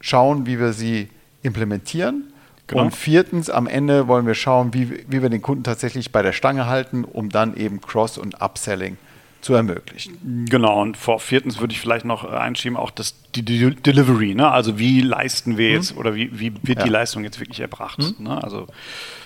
schauen, 0.00 0.46
wie 0.46 0.58
wir 0.58 0.72
sie 0.72 1.08
implementieren. 1.42 2.32
Genau. 2.66 2.82
Und 2.82 2.94
viertens, 2.94 3.50
am 3.50 3.66
Ende 3.66 4.08
wollen 4.08 4.26
wir 4.26 4.34
schauen, 4.34 4.72
wie, 4.72 5.04
wie 5.08 5.22
wir 5.22 5.28
den 5.28 5.42
Kunden 5.42 5.64
tatsächlich 5.64 6.12
bei 6.12 6.22
der 6.22 6.32
Stange 6.32 6.66
halten, 6.66 7.04
um 7.04 7.28
dann 7.28 7.56
eben 7.56 7.80
Cross- 7.80 8.18
und 8.18 8.40
Upselling 8.40 8.96
zu 9.44 9.52
ermöglichen. 9.52 10.46
Genau, 10.48 10.80
und 10.80 10.96
vor 10.96 11.20
viertens 11.20 11.60
würde 11.60 11.74
ich 11.74 11.80
vielleicht 11.80 12.06
noch 12.06 12.24
einschieben, 12.24 12.78
auch 12.78 12.90
das 12.90 13.14
die, 13.34 13.44
die 13.44 13.74
Delivery, 13.74 14.34
ne? 14.34 14.50
also 14.50 14.78
wie 14.78 15.02
leisten 15.02 15.58
wir 15.58 15.70
jetzt 15.70 15.92
mhm. 15.92 15.98
oder 15.98 16.14
wie, 16.14 16.40
wie 16.40 16.54
wird 16.62 16.78
ja. 16.78 16.84
die 16.84 16.90
Leistung 16.90 17.24
jetzt 17.24 17.38
wirklich 17.40 17.60
erbracht? 17.60 17.98
Mhm. 17.98 18.24
Ne? 18.24 18.42
Also 18.42 18.66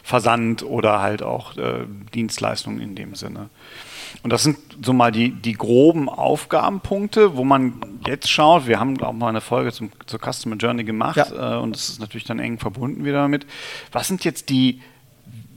Versand 0.02 0.64
oder 0.64 1.00
halt 1.00 1.22
auch 1.22 1.56
äh, 1.56 1.84
Dienstleistungen 2.14 2.80
in 2.80 2.96
dem 2.96 3.14
Sinne. 3.14 3.48
Und 4.24 4.32
das 4.32 4.42
sind 4.42 4.58
so 4.82 4.92
mal 4.92 5.12
die, 5.12 5.30
die 5.30 5.52
groben 5.52 6.08
Aufgabenpunkte, 6.08 7.36
wo 7.36 7.44
man 7.44 7.74
jetzt 8.04 8.28
schaut. 8.28 8.66
Wir 8.66 8.80
haben 8.80 9.00
auch 9.02 9.12
mal 9.12 9.28
eine 9.28 9.40
Folge 9.40 9.70
zum, 9.70 9.92
zur 10.06 10.18
Customer 10.18 10.56
Journey 10.56 10.82
gemacht 10.82 11.16
ja. 11.16 11.58
äh, 11.58 11.60
und 11.60 11.76
es 11.76 11.90
ist 11.90 12.00
natürlich 12.00 12.24
dann 12.24 12.40
eng 12.40 12.58
verbunden 12.58 13.04
wieder 13.04 13.18
damit. 13.18 13.46
Was 13.92 14.08
sind 14.08 14.24
jetzt 14.24 14.48
die 14.48 14.80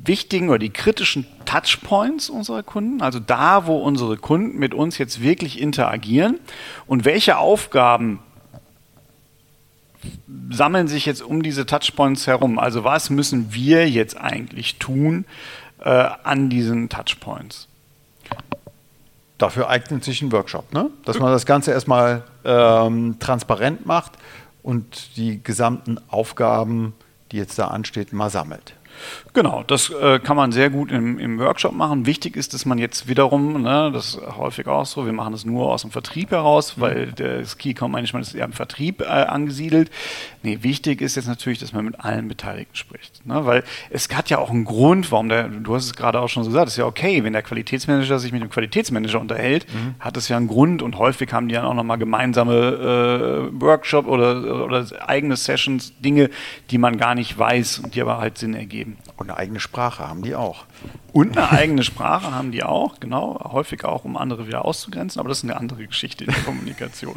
wichtigen 0.04 0.50
oder 0.50 0.60
die 0.60 0.72
kritischen 0.72 1.26
Touchpoints 1.46 2.30
unserer 2.30 2.64
Kunden, 2.64 3.02
also 3.02 3.20
da, 3.20 3.68
wo 3.68 3.78
unsere 3.78 4.18
Kunden 4.18 4.58
mit 4.58 4.74
uns 4.74 4.98
jetzt 4.98 5.22
wirklich 5.22 5.60
interagieren 5.60 6.40
und 6.88 7.06
welche 7.06 7.38
Aufgaben 7.38 8.20
sammeln 10.50 10.88
sich 10.88 11.06
jetzt 11.06 11.22
um 11.22 11.44
diese 11.44 11.66
Touchpoints 11.66 12.28
herum? 12.28 12.60
Also 12.60 12.84
was 12.84 13.10
müssen 13.10 13.54
wir 13.54 13.90
jetzt 13.90 14.18
eigentlich 14.18 14.78
tun 14.78 15.26
äh, 15.80 15.90
an 15.90 16.50
diesen 16.50 16.90
Touchpoints? 16.90 17.68
Dafür 19.38 19.70
eignet 19.70 20.04
sich 20.04 20.22
ein 20.22 20.32
Workshop, 20.32 20.74
ne? 20.74 20.90
dass 21.06 21.20
man 21.20 21.32
das 21.32 21.46
Ganze 21.46 21.72
erstmal 21.72 22.24
ähm, 22.44 23.18
transparent 23.20 23.86
macht 23.86 24.14
und 24.62 25.18
die 25.18 25.44
gesamten 25.44 26.00
Aufgaben, 26.10 26.94
die 27.32 27.38
jetzt 27.38 27.58
da 27.58 27.68
anstehen, 27.68 28.08
mal 28.12 28.30
sammelt. 28.30 28.76
Genau, 29.34 29.64
das 29.64 29.90
äh, 29.90 30.20
kann 30.20 30.36
man 30.36 30.52
sehr 30.52 30.70
gut 30.70 30.92
im, 30.92 31.18
im, 31.18 31.40
Workshop 31.40 31.74
machen. 31.74 32.06
Wichtig 32.06 32.36
ist, 32.36 32.54
dass 32.54 32.66
man 32.66 32.78
jetzt 32.78 33.08
wiederum, 33.08 33.62
ne, 33.62 33.90
das 33.94 34.16
ist 34.16 34.22
häufig 34.38 34.68
auch 34.68 34.86
so, 34.86 35.06
wir 35.06 35.14
machen 35.14 35.32
das 35.32 35.46
nur 35.46 35.72
aus 35.72 35.84
dem 35.84 35.92
Vertrieb 35.92 36.32
heraus, 36.32 36.76
mhm. 36.76 36.82
weil 36.82 37.12
das 37.14 37.58
Key 37.58 37.72
Account 37.72 37.94
Management 37.94 38.28
ist 38.28 38.34
eher 38.34 38.46
im 38.46 38.54
Vertrieb 38.54 39.02
äh, 39.02 39.06
angesiedelt. 39.06 39.90
Nee, 40.44 40.60
wichtig 40.62 41.02
ist 41.02 41.16
jetzt 41.16 41.28
natürlich, 41.28 41.60
dass 41.60 41.72
man 41.72 41.86
mit 41.86 42.00
allen 42.00 42.28
Beteiligten 42.28 42.76
spricht. 42.76 43.26
Ne, 43.26 43.46
weil 43.46 43.64
es 43.90 44.10
hat 44.14 44.30
ja 44.30 44.40
auch 44.40 44.50
einen 44.50 44.66
Grund, 44.66 45.12
warum 45.12 45.30
der, 45.30 45.48
du 45.48 45.76
hast 45.76 45.86
es 45.86 45.94
gerade 45.94 46.20
auch 46.20 46.28
schon 46.28 46.44
so 46.44 46.50
gesagt, 46.50 46.68
ist 46.68 46.78
ja 46.78 46.86
okay, 46.86 47.24
wenn 47.24 47.34
der 47.34 47.44
Qualitätsmanager 47.44 48.20
sich 48.20 48.32
mit 48.34 48.42
dem 48.42 48.50
Qualitätsmanager 48.50 49.20
unterhält, 49.22 49.66
mhm. 49.74 49.96
hat 50.00 50.18
es 50.18 50.28
ja 50.28 50.38
einen 50.38 50.48
Grund 50.48 50.82
und 50.82 50.98
häufig 50.98 51.32
haben 51.32 51.48
die 51.48 51.56
dann 51.56 51.66
auch 51.66 51.74
nochmal 51.74 51.98
gemeinsame 51.98 53.50
äh, 53.52 53.62
Workshop 53.62 54.08
oder, 54.08 54.66
oder 54.66 54.86
eigene 55.08 55.38
Sessions, 55.38 55.94
Dinge, 56.00 56.30
die 56.70 56.78
man 56.78 56.98
gar 56.98 57.16
nicht 57.16 57.38
weiß 57.38 57.80
und 57.80 57.96
die 57.96 58.02
aber 58.02 58.18
halt 58.18 58.38
Sinn 58.38 58.54
ergeben. 58.54 58.81
Und 59.18 59.30
eine 59.30 59.38
eigene 59.38 59.60
Sprache 59.60 60.08
haben 60.08 60.24
die 60.24 60.36
auch. 60.36 60.66
Und 61.14 61.38
eine 61.38 61.52
eigene 61.52 61.84
Sprache 61.84 62.34
haben 62.34 62.52
die 62.52 62.64
auch, 62.64 63.00
genau. 63.00 63.40
Häufig 63.52 63.84
auch, 63.86 64.06
um 64.06 64.18
andere 64.18 64.48
wieder 64.48 64.66
auszugrenzen, 64.66 65.20
aber 65.20 65.30
das 65.30 65.40
ist 65.40 65.44
eine 65.44 65.58
andere 65.58 65.86
Geschichte 65.86 66.26
in 66.26 66.32
der 66.32 66.44
Kommunikation. 66.44 67.14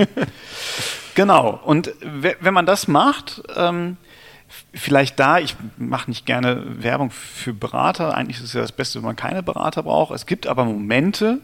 genau. 1.14 1.60
Und 1.64 1.92
wenn 2.02 2.54
man 2.54 2.66
das 2.66 2.88
macht, 2.88 3.42
ähm, 3.56 3.96
vielleicht 4.72 5.18
da, 5.18 5.38
ich 5.38 5.56
mache 5.76 6.10
nicht 6.10 6.26
gerne 6.26 6.82
Werbung 6.82 7.10
für 7.10 7.52
Berater, 7.52 8.14
eigentlich 8.14 8.38
ist 8.38 8.44
es 8.44 8.52
ja 8.52 8.60
das 8.60 8.72
Beste, 8.72 8.98
wenn 8.98 9.06
man 9.06 9.16
keine 9.16 9.42
Berater 9.42 9.82
braucht. 9.82 10.14
Es 10.14 10.26
gibt 10.26 10.46
aber 10.46 10.64
Momente, 10.64 11.40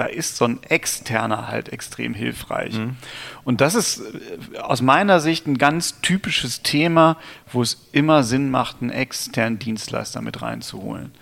da 0.00 0.06
ist 0.06 0.36
so 0.36 0.46
ein 0.46 0.62
externer 0.62 1.48
halt 1.48 1.68
extrem 1.68 2.14
hilfreich. 2.14 2.72
Mhm. 2.72 2.96
Und 3.44 3.60
das 3.60 3.74
ist 3.74 4.00
äh, 4.00 4.58
aus 4.58 4.80
meiner 4.80 5.20
Sicht 5.20 5.46
ein 5.46 5.58
ganz 5.58 6.00
typisches 6.00 6.62
Thema, 6.62 7.18
wo 7.52 7.60
es 7.60 7.86
immer 7.92 8.22
Sinn 8.22 8.50
macht, 8.50 8.80
einen 8.80 8.90
externen 8.90 9.58
Dienstleister 9.58 10.22
mit 10.22 10.40
reinzuholen. 10.40 11.12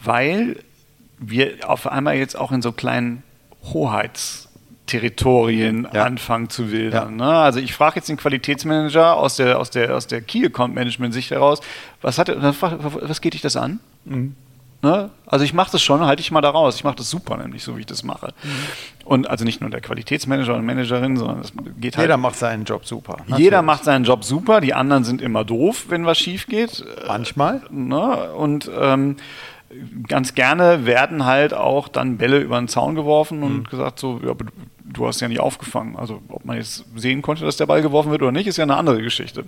Weil 0.00 0.60
wir 1.18 1.68
auf 1.68 1.88
einmal 1.88 2.14
jetzt 2.14 2.38
auch 2.38 2.52
in 2.52 2.62
so 2.62 2.70
kleinen 2.70 3.24
Hoheitsterritorien 3.64 5.88
ja. 5.92 6.04
anfangen 6.04 6.48
zu 6.48 6.70
wildern. 6.70 7.18
Ja. 7.18 7.26
Ne? 7.26 7.32
Also 7.38 7.58
ich 7.58 7.74
frage 7.74 7.96
jetzt 7.96 8.08
den 8.08 8.18
Qualitätsmanager 8.18 9.16
aus 9.16 9.34
der, 9.34 9.58
aus 9.58 9.70
der, 9.70 9.96
aus 9.96 10.06
der 10.06 10.20
Key 10.20 10.46
Account 10.46 10.76
Management 10.76 11.12
Sicht 11.12 11.32
heraus, 11.32 11.60
was, 12.00 12.18
hat, 12.18 12.30
was 12.30 13.20
geht 13.20 13.34
dich 13.34 13.42
das 13.42 13.56
an? 13.56 13.80
Mhm. 14.04 14.36
Ne? 14.82 15.10
Also 15.26 15.44
ich 15.44 15.54
mache 15.54 15.70
das 15.70 15.80
schon, 15.80 16.00
halte 16.04 16.20
ich 16.20 16.32
mal 16.32 16.40
da 16.40 16.50
raus. 16.50 16.74
Ich 16.74 16.82
mache 16.82 16.96
das 16.96 17.08
super, 17.08 17.36
nämlich 17.36 17.62
so 17.62 17.76
wie 17.76 17.80
ich 17.80 17.86
das 17.86 18.02
mache. 18.02 18.34
Mhm. 18.42 18.48
Und 19.04 19.30
also 19.30 19.44
nicht 19.44 19.60
nur 19.60 19.70
der 19.70 19.80
Qualitätsmanager 19.80 20.54
und 20.54 20.66
Managerin, 20.66 21.16
sondern 21.16 21.40
es 21.40 21.52
geht 21.80 21.96
halt. 21.96 22.06
Jeder 22.06 22.16
macht 22.16 22.34
seinen 22.34 22.64
Job 22.64 22.84
super. 22.84 23.18
Natürlich. 23.18 23.38
Jeder 23.38 23.62
macht 23.62 23.84
seinen 23.84 24.04
Job 24.04 24.24
super. 24.24 24.60
Die 24.60 24.74
anderen 24.74 25.04
sind 25.04 25.22
immer 25.22 25.44
doof, 25.44 25.86
wenn 25.88 26.04
was 26.04 26.18
schief 26.18 26.46
geht. 26.48 26.84
Manchmal. 27.06 27.62
Ne? 27.70 28.32
Und 28.32 28.68
ähm, 28.76 29.16
ganz 30.08 30.34
gerne 30.34 30.84
werden 30.84 31.24
halt 31.26 31.54
auch 31.54 31.86
dann 31.86 32.18
Bälle 32.18 32.40
über 32.40 32.58
den 32.58 32.66
Zaun 32.68 32.96
geworfen 32.96 33.44
und 33.44 33.58
mhm. 33.58 33.64
gesagt 33.64 34.00
so, 34.00 34.20
ja, 34.24 34.34
du 34.92 35.06
hast 35.06 35.20
ja 35.20 35.28
nicht 35.28 35.40
aufgefangen. 35.40 35.96
Also 35.96 36.22
ob 36.28 36.44
man 36.44 36.56
jetzt 36.56 36.84
sehen 36.96 37.22
konnte, 37.22 37.44
dass 37.44 37.56
der 37.56 37.66
Ball 37.66 37.82
geworfen 37.82 38.10
wird 38.10 38.22
oder 38.22 38.32
nicht, 38.32 38.46
ist 38.46 38.56
ja 38.56 38.64
eine 38.64 38.76
andere 38.76 39.02
Geschichte. 39.02 39.44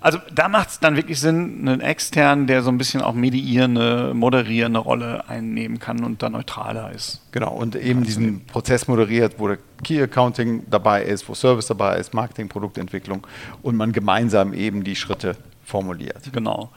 Also 0.00 0.18
da 0.32 0.48
macht 0.48 0.68
es 0.68 0.80
dann 0.80 0.94
wirklich 0.96 1.18
Sinn, 1.20 1.66
einen 1.66 1.80
externen, 1.80 2.46
der 2.46 2.62
so 2.62 2.70
ein 2.70 2.78
bisschen 2.78 3.00
auch 3.00 3.14
mediierende, 3.14 4.12
moderierende 4.14 4.78
Rolle 4.78 5.28
einnehmen 5.28 5.78
kann 5.78 6.04
und 6.04 6.22
da 6.22 6.28
neutraler 6.28 6.92
ist. 6.92 7.22
Genau, 7.32 7.52
und 7.54 7.76
eben 7.76 8.04
diesen 8.04 8.44
Prozess 8.46 8.88
moderiert, 8.88 9.36
wo 9.38 9.48
der 9.48 9.58
Key 9.82 10.00
Accounting 10.00 10.64
dabei 10.70 11.02
ist, 11.02 11.28
wo 11.28 11.34
Service 11.34 11.66
dabei 11.66 11.96
ist, 11.96 12.12
Marketing, 12.14 12.48
Produktentwicklung 12.48 13.26
und 13.62 13.76
man 13.76 13.92
gemeinsam 13.92 14.52
eben 14.52 14.84
die 14.84 14.96
Schritte 14.96 15.36
formuliert. 15.64 16.30
Genau. 16.32 16.70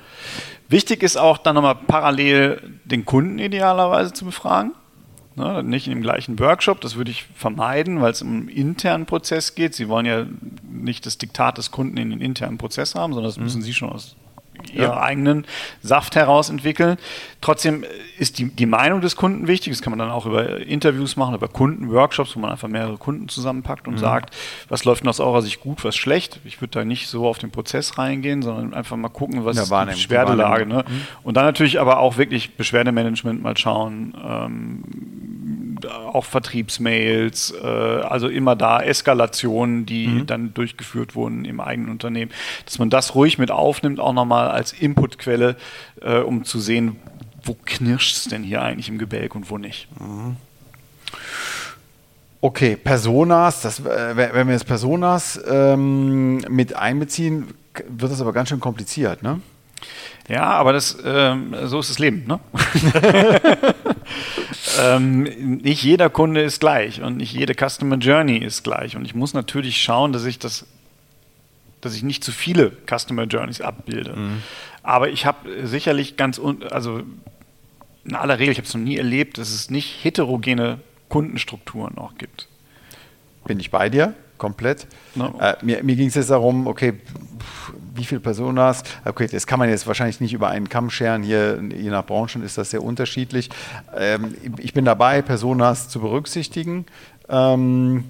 Wichtig 0.70 1.04
ist 1.04 1.18
auch 1.18 1.38
dann 1.38 1.56
nochmal 1.56 1.76
parallel 1.76 2.62
den 2.86 3.06
Kunden 3.06 3.38
idealerweise 3.38 4.14
zu 4.14 4.26
befragen. 4.26 4.72
Ne, 5.40 5.64
nicht 5.64 5.88
in 5.88 5.94
dem 5.94 6.02
gleichen 6.02 6.38
Workshop, 6.38 6.82
das 6.82 6.98
würde 6.98 7.12
ich 7.12 7.24
vermeiden, 7.34 8.02
weil 8.02 8.12
es 8.12 8.22
um 8.22 8.28
einen 8.28 8.50
internen 8.50 9.06
Prozess 9.06 9.56
geht. 9.56 9.74
Sie 9.74 9.88
wollen 9.88 10.06
ja 10.06 10.26
nicht 10.70 11.06
das 11.06 11.18
Diktat 11.18 11.58
des 11.58 11.72
Kunden 11.72 11.96
in 11.96 12.10
den 12.10 12.20
internen 12.20 12.58
Prozess 12.58 12.94
haben, 12.94 13.14
sondern 13.14 13.30
das 13.30 13.38
mhm. 13.38 13.46
müssen 13.46 13.62
Sie 13.62 13.74
schon 13.74 13.90
aus 13.90 14.18
ihren 14.72 14.92
ja. 14.92 15.02
eigenen 15.02 15.46
Saft 15.82 16.16
heraus 16.16 16.50
entwickeln. 16.50 16.98
Trotzdem 17.42 17.86
ist 18.18 18.38
die, 18.38 18.50
die 18.50 18.66
Meinung 18.66 19.02
des 19.02 19.16
Kunden 19.16 19.48
wichtig. 19.48 19.74
Das 19.74 19.82
kann 19.82 19.92
man 19.92 20.00
dann 20.00 20.12
auch 20.12 20.26
über 20.26 20.60
Interviews 20.60 21.16
machen, 21.16 21.36
über 21.36 21.48
Kundenworkshops, 21.48 22.36
wo 22.36 22.40
man 22.40 22.52
einfach 22.52 22.68
mehrere 22.68 22.98
Kunden 22.98 23.30
zusammenpackt 23.30 23.88
und 23.88 23.96
mhm. 23.96 24.00
sagt, 24.00 24.36
was 24.68 24.84
läuft 24.86 25.04
denn 25.04 25.10
aus 25.10 25.20
eurer 25.20 25.42
Sicht 25.42 25.62
gut, 25.62 25.84
was 25.84 25.96
schlecht. 25.96 26.40
Ich 26.46 26.62
würde 26.62 26.72
da 26.72 26.86
nicht 26.86 27.08
so 27.08 27.28
auf 27.28 27.38
den 27.38 27.52
Prozess 27.52 27.98
reingehen, 27.98 28.42
sondern 28.42 28.74
einfach 28.74 28.98
mal 28.98 29.10
gucken, 29.10 29.46
was 29.46 29.58
ist 29.58 29.72
die 29.72 29.86
Beschwerdelage. 29.86 30.66
Ne? 30.66 30.84
Mhm. 30.88 31.02
Und 31.24 31.38
dann 31.38 31.46
natürlich 31.46 31.80
aber 31.80 32.00
auch 32.00 32.18
wirklich 32.18 32.56
Beschwerdemanagement 32.56 33.42
mal 33.42 33.58
schauen. 33.58 34.16
Ähm, 34.22 34.84
auch 35.88 36.26
Vertriebsmails, 36.26 37.54
äh, 37.62 37.66
also 37.66 38.28
immer 38.28 38.56
da 38.56 38.82
Eskalationen, 38.82 39.86
die 39.86 40.08
mhm. 40.08 40.26
dann 40.28 40.54
durchgeführt 40.54 41.16
wurden 41.16 41.46
im 41.46 41.60
eigenen 41.60 41.92
Unternehmen, 41.92 42.32
dass 42.66 42.80
man 42.80 42.90
das 42.90 43.16
ruhig 43.16 43.38
mit 43.38 43.52
aufnimmt, 43.52 44.00
auch 44.00 44.14
nochmal 44.14 44.50
als 44.50 44.74
Inputquelle, 44.74 45.56
äh, 46.02 46.18
um 46.20 46.44
zu 46.44 46.60
sehen, 46.60 46.98
wo 47.44 47.56
knirscht 47.66 48.16
es 48.16 48.24
denn 48.26 48.44
hier 48.44 48.62
eigentlich 48.62 48.90
im 48.90 48.98
Gebälk 48.98 49.36
und 49.36 49.50
wo 49.50 49.58
nicht. 49.58 49.88
Mhm. 50.00 50.36
Okay, 52.42 52.78
Personas, 52.78 53.62
das, 53.62 53.80
äh, 53.82 54.16
wenn 54.16 54.48
wir 54.48 54.54
jetzt 54.54 54.68
Personas 54.68 55.40
ähm, 55.46 56.38
mit 56.50 56.74
einbeziehen, 56.74 57.48
wird 57.88 58.12
das 58.12 58.22
aber 58.22 58.32
ganz 58.32 58.50
schön 58.50 58.62
kompliziert, 58.62 59.24
ne? 59.24 59.42
Ja, 60.30 60.44
aber 60.44 60.74
das, 60.74 60.98
ähm, 61.04 61.56
so 61.66 61.80
ist 61.80 61.90
das 61.90 62.00
Leben. 62.00 62.26
Ne? 62.28 62.40
ähm, 64.80 65.24
nicht 65.62 65.84
jeder 65.84 66.10
Kunde 66.10 66.42
ist 66.42 66.60
gleich 66.60 67.02
und 67.02 67.18
nicht 67.18 67.34
jede 67.34 67.54
Customer 67.54 67.98
Journey 67.98 68.38
ist 68.38 68.64
gleich. 68.64 68.96
Und 68.96 69.06
ich 69.06 69.16
muss 69.16 69.34
natürlich 69.34 69.82
schauen, 69.82 70.14
dass 70.14 70.26
ich 70.26 70.40
das, 70.40 70.66
dass 71.82 71.96
ich 71.96 72.04
nicht 72.04 72.24
zu 72.24 72.32
viele 72.32 72.72
Customer 72.88 73.24
Journeys 73.24 73.62
abbilde. 73.62 74.16
Mhm. 74.16 74.44
Aber 74.84 75.10
ich 75.10 75.26
habe 75.26 75.68
sicherlich 75.68 76.18
ganz, 76.18 76.40
also 76.70 77.04
in 78.06 78.16
aller 78.16 78.40
Regel, 78.40 78.52
ich 78.52 78.58
habe 78.58 78.68
es 78.68 78.74
noch 78.74 78.82
nie 78.82 78.98
erlebt, 78.98 79.38
dass 79.38 79.52
es 79.52 79.70
nicht 79.70 80.04
heterogene 80.04 80.80
Kundenstrukturen 81.10 81.98
auch 81.98 82.16
gibt. 82.18 82.48
Bin 83.46 83.60
ich 83.60 83.72
bei 83.72 83.90
dir, 83.90 84.14
komplett. 84.38 84.88
No. 85.16 85.38
Äh, 85.40 85.56
mir 85.62 85.84
mir 85.84 85.96
ging 85.96 86.08
es 86.08 86.16
jetzt 86.16 86.30
darum, 86.30 86.68
okay, 86.68 86.94
wie 88.00 88.06
viele 88.06 88.22
Personas, 88.22 88.84
okay, 89.06 89.28
das 89.30 89.46
kann 89.46 89.60
man 89.60 89.70
jetzt 89.70 89.86
wahrscheinlich 89.86 90.22
nicht 90.22 90.34
über 90.34 90.48
einen 90.48 90.70
Kamm 90.70 90.90
scheren, 90.90 91.22
hier 91.22 91.62
je 91.62 91.90
nach 91.90 92.06
Branchen 92.06 92.44
ist 92.44 92.58
das 92.58 92.72
sehr 92.72 92.82
unterschiedlich. 92.82 93.50
Ähm, 93.96 94.36
ich 94.58 94.74
bin 94.74 94.86
dabei, 94.86 95.22
Personas 95.22 95.90
zu 95.90 96.00
berücksichtigen. 96.00 96.86
Ähm, 97.28 98.06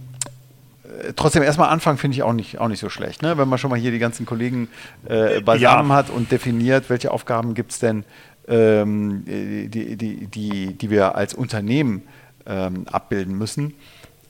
äh, 0.83 1.13
trotzdem 1.15 1.41
erstmal 1.41 1.69
anfangen 1.69 1.97
finde 1.97 2.15
ich 2.15 2.23
auch 2.23 2.33
nicht, 2.33 2.59
auch 2.59 2.67
nicht 2.67 2.79
so 2.79 2.89
schlecht, 2.89 3.23
ne? 3.23 3.37
wenn 3.37 3.49
man 3.49 3.57
schon 3.57 3.71
mal 3.71 3.79
hier 3.79 3.91
die 3.91 3.99
ganzen 3.99 4.25
Kollegen 4.25 4.67
äh, 5.05 5.41
beisammen 5.41 5.89
ja. 5.89 5.95
hat 5.95 6.09
und 6.09 6.31
definiert, 6.31 6.89
welche 6.89 7.11
Aufgaben 7.11 7.55
gibt 7.55 7.71
es 7.71 7.79
denn, 7.79 8.05
ähm, 8.47 9.23
die, 9.25 9.97
die, 9.97 10.27
die, 10.27 10.73
die 10.73 10.89
wir 10.89 11.15
als 11.15 11.33
Unternehmen 11.33 12.03
ähm, 12.45 12.85
abbilden 12.87 13.35
müssen. 13.37 13.73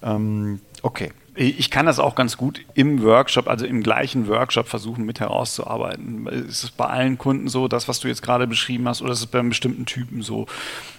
Ähm, 0.02 0.62
okay. 0.82 1.12
Ich 1.42 1.72
kann 1.72 1.86
das 1.86 2.00
auch 2.00 2.16
ganz 2.16 2.36
gut 2.36 2.66
im 2.74 3.02
Workshop, 3.02 3.48
also 3.48 3.66
im 3.66 3.82
gleichen 3.82 4.28
Workshop 4.28 4.68
versuchen 4.68 5.06
mit 5.06 5.22
herauszuarbeiten. 5.22 6.28
Ist 6.28 6.66
es 6.66 6.72
bei 6.72 6.84
allen 6.86 7.18
Kunden 7.18 7.48
so, 7.48 7.70
das, 7.70 7.88
was 7.88 8.02
du 8.02 8.10
jetzt 8.10 8.22
gerade 8.22 8.46
beschrieben 8.46 8.90
hast, 8.90 9.02
oder 9.02 9.14
ist 9.14 9.20
es 9.20 9.26
bei 9.26 9.40
einem 9.40 9.48
bestimmten 9.48 9.86
Typen 9.86 10.22
so? 10.22 10.48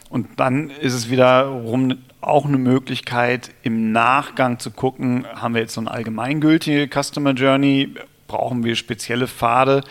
Und 0.08 0.26
dann 0.36 0.70
ist 0.70 0.94
es 0.94 1.10
wiederum 1.10 1.98
auch 2.22 2.46
eine 2.46 2.56
Möglichkeit, 2.56 3.50
im 3.64 3.92
Nachgang 3.92 4.58
zu 4.58 4.70
gucken, 4.70 5.26
haben 5.34 5.52
wir 5.52 5.60
jetzt 5.60 5.74
so 5.74 5.82
eine 5.82 5.90
allgemeingültige 5.90 6.88
Customer 6.88 7.32
Journey, 7.32 7.92
brauchen 8.26 8.64
wir 8.64 8.76
spezielle 8.76 9.28
Pfade 9.28 9.82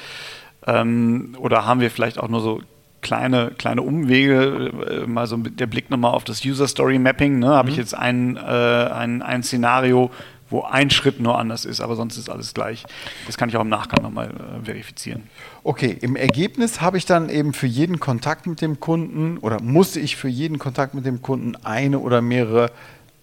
ähm, 0.65 1.35
oder 1.37 1.67
haben 1.67 1.79
wir 1.79 1.91
vielleicht 1.91 2.17
auch 2.17 2.27
nur 2.27 2.41
so 2.41 2.61
kleine, 3.01 3.51
kleine 3.57 3.83
Umwege, 3.83 4.71
äh, 4.89 5.07
mal 5.07 5.27
so 5.27 5.37
der 5.37 5.67
Blick 5.67 5.89
nochmal 5.89 6.13
auf 6.13 6.23
das 6.23 6.43
User 6.43 6.67
Story 6.67 6.99
Mapping. 6.99 7.39
Ne? 7.39 7.49
Habe 7.49 7.67
mhm. 7.67 7.73
ich 7.73 7.77
jetzt 7.77 7.93
ein, 7.93 8.35
äh, 8.35 8.39
ein, 8.39 9.21
ein 9.21 9.43
Szenario, 9.43 10.11
wo 10.49 10.63
ein 10.63 10.89
Schritt 10.89 11.19
nur 11.19 11.37
anders 11.37 11.65
ist, 11.65 11.81
aber 11.81 11.95
sonst 11.95 12.17
ist 12.17 12.29
alles 12.29 12.53
gleich. 12.53 12.85
Das 13.27 13.37
kann 13.37 13.49
ich 13.49 13.57
auch 13.57 13.61
im 13.61 13.69
Nachgang 13.69 14.01
nochmal 14.03 14.29
äh, 14.29 14.65
verifizieren. 14.65 15.23
Okay, 15.63 15.97
im 16.01 16.15
Ergebnis 16.15 16.81
habe 16.81 16.97
ich 16.97 17.05
dann 17.05 17.29
eben 17.29 17.53
für 17.53 17.67
jeden 17.67 17.99
Kontakt 17.99 18.47
mit 18.47 18.61
dem 18.61 18.79
Kunden 18.79 19.37
oder 19.37 19.61
musste 19.61 19.99
ich 19.99 20.15
für 20.15 20.29
jeden 20.29 20.59
Kontakt 20.59 20.93
mit 20.93 21.05
dem 21.05 21.21
Kunden 21.21 21.55
eine 21.63 21.99
oder 21.99 22.21
mehrere 22.21 22.71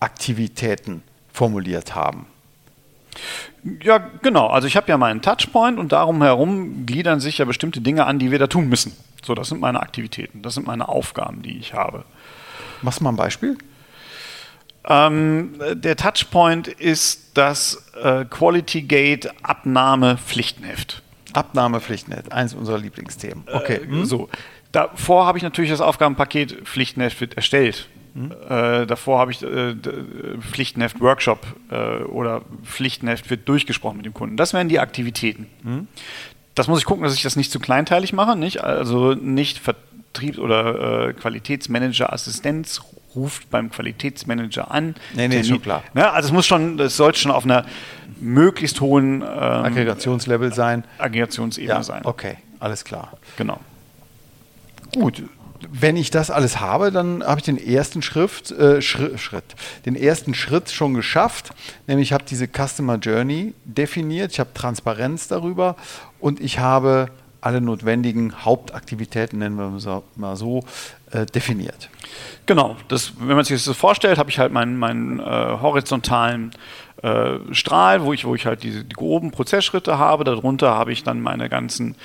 Aktivitäten 0.01 1.03
formuliert 1.33 1.95
haben. 1.95 2.27
Ja, 3.83 3.99
genau. 4.23 4.47
Also 4.49 4.69
ich 4.69 4.77
habe 4.77 4.89
ja 4.89 4.99
meinen 4.99 5.23
Touchpoint 5.23 5.79
und 5.79 5.93
darum 5.93 6.23
herum 6.23 6.87
gliedern 6.87 7.21
sich 7.21 7.39
ja 7.39 7.45
bestimmte 7.45 7.81
Dinge 7.81 8.07
an, 8.07 8.19
die 8.19 8.31
wir 8.31 8.39
da 8.39 8.47
tun 8.47 8.69
müssen. 8.69 8.93
So, 9.25 9.35
das 9.35 9.49
sind 9.49 9.61
meine 9.61 9.81
Aktivitäten, 9.81 10.43
das 10.43 10.55
sind 10.55 10.67
meine 10.67 10.89
Aufgaben, 10.89 11.43
die 11.43 11.59
ich 11.59 11.75
habe. 11.75 12.05
Machst 12.83 13.01
du 13.01 13.05
mal 13.05 13.11
ein 13.11 13.17
Beispiel? 13.17 13.59
Ähm, 14.87 15.55
der 15.75 15.97
Touchpoint 15.97 16.69
ist 16.69 17.33
das 17.35 17.91
äh, 18.01 18.25
Quality 18.25 18.83
Gate 18.83 19.31
Abnahmepflichtenheft. 19.43 21.03
Abnahmepflichtenheft, 21.33 22.33
eines 22.33 22.55
unserer 22.55 22.79
Lieblingsthemen. 22.79 23.45
Okay. 23.53 23.81
Äh, 23.83 24.05
so. 24.05 24.29
Davor 24.73 25.27
habe 25.27 25.39
ich 25.39 25.45
natürlich 25.45 25.71
das 25.71 25.81
Aufgabenpaket 25.81 26.53
Pflichtenheft 26.65 27.21
wird 27.21 27.35
erstellt. 27.35 27.89
Mhm. 28.15 28.33
Äh, 28.49 28.87
davor 28.87 29.19
habe 29.19 29.31
ich 29.31 29.43
äh, 29.43 29.75
Pflichtenheft 30.41 31.01
Workshop 31.01 31.41
äh, 31.71 32.05
oder 32.05 32.43
Pflichtenheft 32.65 33.29
wird 33.29 33.49
durchgesprochen 33.49 33.99
mit 33.99 34.07
dem 34.07 34.15
Kunden. 34.15 34.37
Das 34.37 34.55
wären 34.55 34.69
die 34.69 34.79
Aktivitäten. 34.79 35.47
Mhm. 35.63 35.89
Das 36.55 36.69
muss 36.69 36.79
ich 36.79 36.87
gucken, 36.87 37.05
dass 37.05 37.15
ich 37.15 37.23
das 37.23 37.37
nicht 37.37 37.53
zu 37.53 37.61
kleinteilig 37.61 38.15
mache, 38.15 38.37
nicht? 38.37 38.65
Also 38.65 39.13
nicht 39.13 39.59
Vertriebs- 39.59 40.39
oder 40.39 41.09
äh, 41.09 41.13
Qualitätsmanager 41.13 42.13
Assistenz 42.13 42.81
ruft 43.17 43.51
beim 43.51 43.71
Qualitätsmanager 43.71 44.71
an. 44.71 44.95
Nee, 45.15 45.29
nee, 45.29 45.41
ist 45.41 45.49
schon 45.49 45.63
klar. 45.63 45.83
Ne? 45.95 46.11
Also 46.11 46.29
es 46.29 46.33
muss 46.33 46.47
schon, 46.47 46.79
es 46.79 46.97
sollte 46.97 47.19
schon 47.19 47.33
auf 47.33 47.45
einer 47.45 47.65
möglichst 48.21 48.81
hohen 48.81 49.23
ähm, 49.23 49.25
Aggregationslevel 49.25 50.53
sein. 50.53 50.85
Aggregationsebene 50.99 51.75
ja, 51.75 51.83
sein. 51.83 52.03
Okay, 52.05 52.37
alles 52.61 52.85
klar. 52.85 53.13
Genau. 53.37 53.59
Gut, 54.95 55.23
wenn 55.71 55.97
ich 55.97 56.11
das 56.11 56.31
alles 56.31 56.61
habe, 56.61 56.93
dann 56.93 57.23
habe 57.25 57.41
ich 57.41 57.45
den 57.45 57.59
ersten 57.59 58.03
Schrift, 58.03 58.51
äh, 58.53 58.81
Schritt, 58.83 59.19
Schritt, 59.19 59.45
den 59.85 59.97
ersten 59.97 60.35
Schritt 60.35 60.71
schon 60.71 60.95
geschafft. 60.95 61.51
Nämlich 61.87 62.09
ich 62.09 62.13
habe 62.13 62.25
diese 62.29 62.47
Customer 62.47 62.97
Journey 62.97 63.55
definiert, 63.65 64.33
ich 64.33 64.41
habe 64.41 64.51
Transparenz 64.55 65.29
darüber 65.29 65.77
und 66.21 66.41
ich 66.41 66.59
habe 66.59 67.09
alle 67.41 67.61
notwendigen 67.61 68.45
Hauptaktivitäten, 68.45 69.39
nennen 69.39 69.57
wir 69.57 69.77
es 69.77 69.87
mal 70.17 70.37
so, 70.37 70.65
äh, 71.13 71.27
definiert. 71.27 71.91
Genau, 72.47 72.77
das, 72.89 73.13
wenn 73.19 73.37
man 73.37 73.45
sich 73.45 73.57
das 73.57 73.65
so 73.65 73.75
vorstellt, 73.75 74.19
habe 74.19 74.31
ich 74.31 74.39
halt 74.39 74.53
meinen, 74.53 74.77
meinen 74.77 75.21
äh, 75.21 75.23
horizontalen 75.25 76.53
äh, 77.03 77.35
Strahl, 77.53 78.05
wo 78.05 78.13
ich, 78.13 78.25
wo 78.25 78.35
ich 78.35 78.47
halt 78.47 78.63
diese 78.63 78.85
die 78.85 78.95
groben 78.95 79.31
Prozessschritte 79.31 79.99
habe. 79.99 80.25
Darunter 80.25 80.75
habe 80.75 80.93
ich 80.93 81.03
dann 81.03 81.21
meine 81.21 81.49
ganzen 81.49 81.97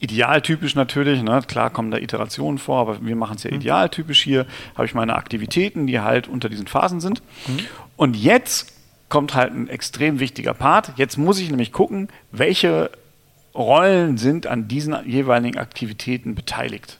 idealtypisch 0.00 0.74
natürlich, 0.74 1.22
ne? 1.22 1.42
klar 1.46 1.70
kommen 1.70 1.90
da 1.90 1.98
Iterationen 1.98 2.58
vor, 2.58 2.80
aber 2.80 3.04
wir 3.04 3.16
machen 3.16 3.36
es 3.36 3.42
ja 3.42 3.50
mhm. 3.50 3.56
idealtypisch 3.56 4.22
hier, 4.22 4.46
habe 4.74 4.86
ich 4.86 4.94
meine 4.94 5.16
Aktivitäten, 5.16 5.86
die 5.86 6.00
halt 6.00 6.28
unter 6.28 6.48
diesen 6.48 6.66
Phasen 6.66 7.00
sind. 7.00 7.22
Mhm. 7.46 7.60
Und 7.96 8.16
jetzt 8.16 8.72
kommt 9.08 9.34
halt 9.34 9.54
ein 9.54 9.68
extrem 9.68 10.20
wichtiger 10.20 10.54
Part. 10.54 10.92
Jetzt 10.96 11.16
muss 11.16 11.38
ich 11.38 11.50
nämlich 11.50 11.72
gucken, 11.72 12.08
welche 12.32 12.90
Rollen 13.54 14.18
sind 14.18 14.46
an 14.46 14.66
diesen 14.66 14.96
jeweiligen 15.08 15.58
Aktivitäten 15.58 16.34
beteiligt. 16.34 16.98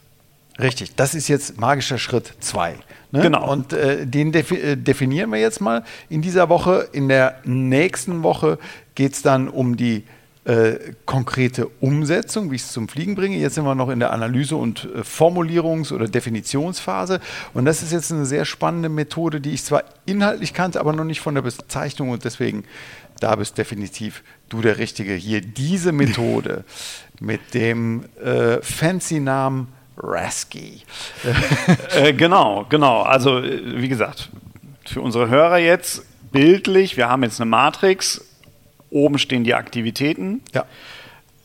Richtig, 0.59 0.95
das 0.95 1.15
ist 1.15 1.27
jetzt 1.27 1.59
magischer 1.59 1.97
Schritt 1.97 2.33
2. 2.39 2.75
Ne? 3.11 3.21
Genau. 3.21 3.51
Und 3.51 3.73
äh, 3.73 4.05
den 4.07 4.31
defi 4.31 4.55
äh, 4.55 4.75
definieren 4.77 5.31
wir 5.31 5.39
jetzt 5.39 5.59
mal 5.59 5.83
in 6.09 6.21
dieser 6.21 6.47
Woche. 6.47 6.87
In 6.93 7.09
der 7.09 7.39
nächsten 7.43 8.23
Woche 8.23 8.57
geht 8.95 9.13
es 9.13 9.21
dann 9.21 9.49
um 9.49 9.75
die 9.75 10.03
äh, 10.45 10.93
konkrete 11.05 11.67
Umsetzung, 11.81 12.51
wie 12.51 12.55
ich 12.55 12.61
es 12.61 12.71
zum 12.71 12.87
Fliegen 12.87 13.15
bringe. 13.15 13.35
Jetzt 13.35 13.55
sind 13.55 13.65
wir 13.65 13.75
noch 13.75 13.89
in 13.89 13.99
der 13.99 14.13
Analyse- 14.13 14.55
und 14.55 14.87
äh, 14.95 15.01
Formulierungs- 15.01 15.91
oder 15.91 16.07
Definitionsphase. 16.07 17.19
Und 17.53 17.65
das 17.65 17.83
ist 17.83 17.91
jetzt 17.91 18.11
eine 18.11 18.25
sehr 18.25 18.45
spannende 18.45 18.87
Methode, 18.87 19.41
die 19.41 19.51
ich 19.51 19.63
zwar 19.63 19.83
inhaltlich 20.05 20.53
kannte, 20.53 20.79
aber 20.79 20.93
noch 20.93 21.03
nicht 21.03 21.19
von 21.19 21.35
der 21.35 21.41
Bezeichnung 21.41 22.11
und 22.11 22.23
deswegen 22.23 22.63
da 23.19 23.35
bist 23.35 23.57
definitiv 23.57 24.23
du 24.49 24.61
der 24.61 24.77
Richtige. 24.77 25.13
Hier 25.13 25.41
diese 25.41 25.91
Methode 25.91 26.63
mit 27.19 27.53
dem 27.53 28.05
äh, 28.23 28.61
fancy 28.61 29.19
Namen 29.19 29.69
Rasky. 29.97 30.81
äh, 31.95 32.13
genau, 32.13 32.65
genau. 32.69 33.01
Also 33.01 33.39
äh, 33.39 33.81
wie 33.81 33.89
gesagt, 33.89 34.29
für 34.85 35.01
unsere 35.01 35.29
Hörer 35.29 35.57
jetzt 35.57 36.05
bildlich, 36.31 36.97
wir 36.97 37.09
haben 37.09 37.23
jetzt 37.23 37.39
eine 37.39 37.49
Matrix, 37.49 38.25
oben 38.89 39.17
stehen 39.17 39.43
die 39.43 39.55
Aktivitäten. 39.55 40.41
Ja. 40.53 40.65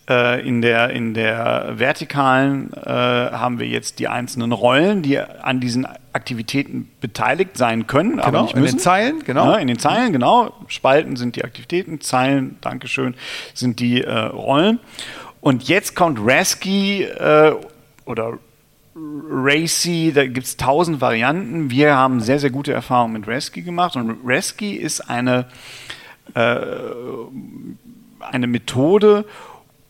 Äh, 0.08 0.46
in, 0.46 0.60
der, 0.60 0.90
in 0.90 1.14
der 1.14 1.74
vertikalen 1.74 2.72
äh, 2.72 2.90
haben 2.90 3.60
wir 3.60 3.68
jetzt 3.68 4.00
die 4.00 4.08
einzelnen 4.08 4.50
Rollen, 4.50 5.02
die 5.02 5.18
an 5.20 5.60
diesen 5.60 5.86
Aktivitäten 6.12 6.90
beteiligt 7.00 7.56
sein 7.56 7.86
können, 7.86 8.16
genau, 8.16 8.24
aber 8.24 8.42
nicht 8.42 8.56
müssen. 8.56 8.66
In 8.66 8.76
den 8.76 8.80
Zeilen, 8.80 9.24
genau. 9.24 9.52
Ja, 9.52 9.58
in 9.58 9.68
den 9.68 9.78
Zeilen, 9.78 10.12
genau. 10.12 10.52
Spalten 10.66 11.14
sind 11.14 11.36
die 11.36 11.44
Aktivitäten, 11.44 12.00
Zeilen, 12.00 12.58
Dankeschön, 12.60 13.14
sind 13.54 13.78
die 13.78 14.02
äh, 14.02 14.12
Rollen. 14.12 14.80
Und 15.40 15.68
jetzt 15.68 15.94
kommt 15.94 16.18
Rasky 16.20 17.04
äh, 17.04 17.54
oder 18.10 18.38
Racy, 18.94 20.12
da 20.12 20.26
gibt 20.26 20.46
es 20.46 20.56
tausend 20.56 21.00
Varianten. 21.00 21.70
Wir 21.70 21.96
haben 21.96 22.20
sehr, 22.20 22.38
sehr 22.38 22.50
gute 22.50 22.72
Erfahrungen 22.72 23.14
mit 23.14 23.28
Rasky 23.28 23.62
gemacht. 23.62 23.96
Und 23.96 24.18
Rasky 24.24 24.74
ist 24.74 25.08
eine, 25.08 25.46
äh, 26.34 26.56
eine 28.20 28.46
Methode, 28.46 29.24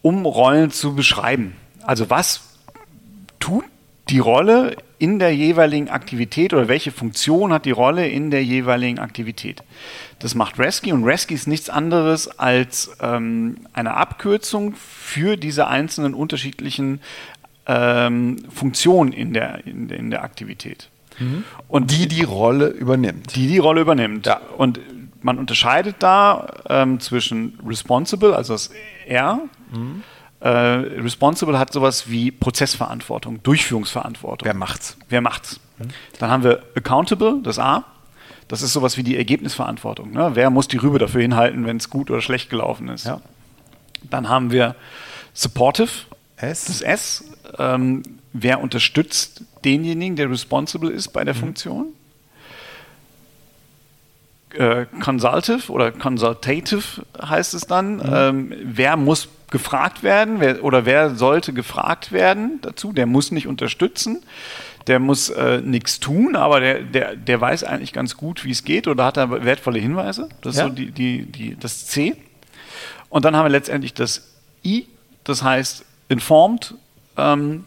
um 0.03 0.27
Rollen 0.27 0.71
zu 0.71 0.95
beschreiben. 0.95 1.57
Also 1.83 2.11
was 2.11 2.59
tut 3.39 3.65
die 4.11 4.19
Rolle 4.19 4.77
in 4.99 5.19
der 5.19 5.35
jeweiligen 5.35 5.89
Aktivität 5.89 6.53
oder 6.53 6.69
welche 6.69 6.93
Funktion 6.93 7.53
hat 7.53 7.65
die 7.65 7.71
Rolle 7.71 8.07
in 8.09 8.31
der 8.31 8.45
jeweiligen 8.45 8.99
Aktivität. 8.99 9.63
Das 10.19 10.35
macht 10.35 10.59
Rescue 10.59 10.93
und 10.93 11.05
Rescue 11.05 11.35
ist 11.35 11.47
nichts 11.47 11.71
anderes 11.71 12.29
als 12.39 12.91
ähm, 13.01 13.57
eine 13.73 13.95
Abkürzung 13.95 14.75
für 14.75 15.37
diese 15.37 15.69
einzelnen 15.69 16.13
unterschiedlichen 16.13 17.01
ähm, 17.71 18.39
Funktionen 18.51 19.13
in 19.13 19.33
der, 19.33 19.67
in, 19.67 19.89
in 19.91 20.11
der 20.11 20.25
Aktivität. 20.25 20.89
Mhm. 21.19 21.45
Und 21.69 21.91
die 21.91 22.09
die 22.09 22.25
Rolle 22.25 22.69
übernimmt. 22.69 23.37
Die 23.37 23.47
die 23.47 23.59
Rolle 23.59 23.83
übernimmt. 23.83 24.27
Ja. 24.27 24.41
Und 24.57 24.81
man 25.23 25.39
unterscheidet 25.39 25.97
da 26.01 26.49
ähm, 26.69 26.99
zwischen 26.99 27.59
responsible, 27.65 28.35
also 28.35 28.55
das 28.55 28.71
R, 29.07 29.41
mhm 29.71 30.03
äh, 30.41 30.49
responsible 30.49 31.59
hat 31.59 31.73
sowas 31.73 32.09
wie 32.09 32.31
Prozessverantwortung, 32.31 33.43
Durchführungsverantwortung. 33.43 34.47
Wer 34.47 34.55
macht's? 34.55 34.97
Wer 35.09 35.21
macht's? 35.21 35.61
Mhm. 35.79 35.89
Dann 36.19 36.31
haben 36.31 36.45
wir 36.45 36.63
accountable, 36.75 37.41
das 37.43 37.59
A. 37.59 37.85
Das 38.49 38.63
ist 38.63 38.73
sowas 38.73 38.97
wie 38.97 39.03
die 39.03 39.17
Ergebnisverantwortung. 39.17 40.13
Ne? 40.13 40.31
Wer 40.35 40.51
muss 40.51 40.67
die 40.67 40.79
Rübe 40.79 40.99
dafür 40.99 41.21
hinhalten, 41.21 41.67
wenn 41.67 41.77
es 41.77 41.89
gut 41.91 42.11
oder 42.11 42.21
schlecht 42.21 42.51
gelaufen 42.51 42.89
ist? 42.89 43.05
Ja. 43.07 43.21
Dann 44.09 44.29
haben 44.29 44.51
wir 44.51 44.75
supportive, 45.35 45.91
S. 46.43 46.65
das 46.67 46.81
S. 46.83 47.25
Ähm, 47.59 48.03
wer 48.33 48.61
unterstützt 48.61 49.45
denjenigen, 49.65 50.17
der 50.17 50.31
responsible 50.31 50.91
ist 50.91 51.09
bei 51.09 51.25
der 51.25 51.35
mhm. 51.35 51.39
Funktion? 51.39 51.87
Äh, 54.55 54.87
consultative 55.01 55.71
oder 55.71 55.93
consultative 55.93 57.05
heißt 57.21 57.55
es 57.55 57.67
dann. 57.67 57.97
Mhm. 57.97 58.03
Ähm, 58.13 58.55
wer 58.65 58.97
muss 58.97 59.29
gefragt 59.51 60.03
werden 60.03 60.41
wer, 60.41 60.65
oder 60.65 60.87
wer 60.87 61.15
sollte 61.15 61.53
gefragt 61.53 62.13
werden 62.13 62.61
dazu? 62.63 62.93
Der 62.93 63.07
muss 63.07 63.31
nicht 63.31 63.47
unterstützen, 63.47 64.23
der 64.87 64.99
muss 64.99 65.29
äh, 65.29 65.61
nichts 65.61 66.01
tun, 66.01 66.37
aber 66.37 66.61
der, 66.61 66.81
der, 66.83 67.17
der 67.17 67.41
weiß 67.41 67.65
eigentlich 67.65 67.93
ganz 67.93 68.17
gut, 68.17 68.45
wie 68.45 68.51
es 68.51 68.65
geht 68.65 68.89
oder 68.89 69.05
hat 69.05 69.17
da 69.17 69.45
wertvolle 69.45 69.79
Hinweise. 69.79 70.29
Das 70.41 70.55
ist 70.55 70.61
ja. 70.61 70.69
so 70.69 70.73
die, 70.73 70.91
die, 70.91 71.27
die, 71.27 71.57
das 71.59 71.87
C. 71.87 72.17
Und 73.09 73.25
dann 73.25 73.37
haben 73.37 73.45
wir 73.45 73.51
letztendlich 73.51 73.95
das 73.95 74.35
I, 74.65 74.87
das 75.25 75.43
heißt 75.43 75.85
informed. 76.11 76.75
Ähm, 77.17 77.65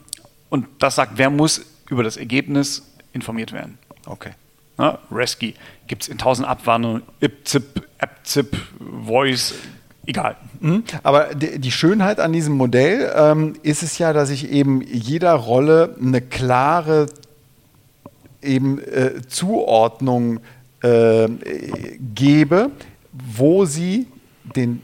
und 0.50 0.68
das 0.80 0.96
sagt, 0.96 1.14
wer 1.16 1.32
muss 1.32 1.62
über 1.90 2.04
das 2.04 2.18
Ergebnis 2.18 2.84
informiert 3.14 3.52
werden. 3.52 3.80
Okay. 4.06 4.32
Ne? 4.78 4.98
Rescue 5.12 5.54
gibt 5.88 6.04
es 6.04 6.08
in 6.10 6.18
tausend 6.18 6.48
Abwarnungen, 6.48 7.04
IPZIP, 7.22 7.88
AppZip, 8.00 8.58
Voice, 9.06 9.56
egal. 10.06 10.36
Mhm. 10.60 10.84
Aber 11.04 11.34
die 11.36 11.72
Schönheit 11.72 12.20
an 12.20 12.34
diesem 12.34 12.56
Modell 12.56 13.12
ähm, 13.16 13.56
ist 13.64 13.84
es 13.84 13.98
ja, 13.98 14.14
dass 14.14 14.30
ich 14.30 14.52
eben 14.52 14.82
jeder 14.82 15.34
Rolle 15.34 15.96
eine 16.00 16.22
klare 16.22 17.08
eben 18.42 18.80
äh, 18.80 19.22
Zuordnung 19.28 20.40
äh, 20.82 21.30
gebe, 22.14 22.72
wo 23.12 23.66
sie 23.66 24.08
den 24.56 24.82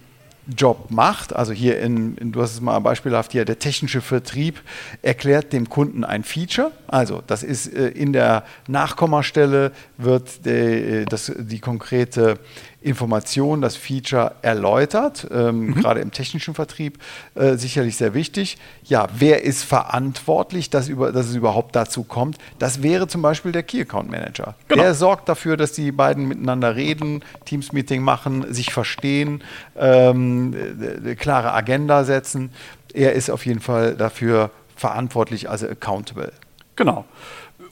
Job 0.58 0.90
macht. 0.90 1.36
Also 1.36 1.54
hier 1.54 1.80
in, 1.80 2.16
in, 2.18 2.32
du 2.32 2.42
hast 2.42 2.54
es 2.54 2.62
mal 2.62 2.80
beispielhaft 2.80 3.32
hier, 3.32 3.46
der 3.46 3.60
technische 3.60 4.02
Vertrieb 4.02 4.62
erklärt 5.02 5.54
dem 5.54 5.70
Kunden 5.70 6.04
ein 6.04 6.24
Feature. 6.24 6.72
Also 6.88 7.22
das 7.28 7.44
ist 7.44 7.74
äh, 7.74 7.90
in 7.90 8.14
der 8.14 8.44
Nachkommastelle 8.68 9.72
wird 9.98 10.46
die, 10.46 10.50
äh, 10.50 11.06
das, 11.06 11.32
die 11.38 11.60
konkrete 11.60 12.40
Information, 12.82 13.62
das 13.62 13.76
Feature 13.76 14.36
erläutert, 14.42 15.28
ähm, 15.32 15.68
mhm. 15.68 15.74
gerade 15.76 16.00
im 16.00 16.12
technischen 16.12 16.54
Vertrieb 16.54 16.98
äh, 17.36 17.56
sicherlich 17.56 17.98
sehr 17.98 18.14
wichtig. 18.14 18.58
Ja, 18.86 19.08
wer 19.18 19.44
ist 19.44 19.64
verantwortlich, 19.64 20.70
dass, 20.70 20.88
über, 20.88 21.12
dass 21.12 21.28
es 21.28 21.36
überhaupt 21.36 21.76
dazu 21.76 22.04
kommt? 22.04 22.38
Das 22.58 22.82
wäre 22.82 23.08
zum 23.08 23.22
Beispiel 23.22 23.52
der 23.52 23.64
Key 23.64 23.82
Account 23.82 24.10
Manager. 24.10 24.56
Genau. 24.70 24.82
Der 24.82 24.94
sorgt 24.94 25.28
dafür, 25.28 25.58
dass 25.58 25.74
die 25.74 25.92
beiden 25.92 26.28
miteinander 26.28 26.76
reden, 26.76 27.22
Teams-Meeting 27.46 28.02
machen, 28.02 28.54
sich 28.54 28.72
verstehen, 28.72 29.44
ähm, 29.78 30.54
äh, 31.04 31.16
klare 31.16 31.54
Agenda 31.54 32.06
setzen. 32.06 32.52
Er 32.94 33.14
ist 33.14 33.30
auf 33.30 33.46
jeden 33.46 33.60
Fall 33.60 33.96
dafür 33.96 34.52
verantwortlich, 34.78 35.50
also 35.50 35.68
accountable. 35.68 36.32
Genau. 36.78 37.04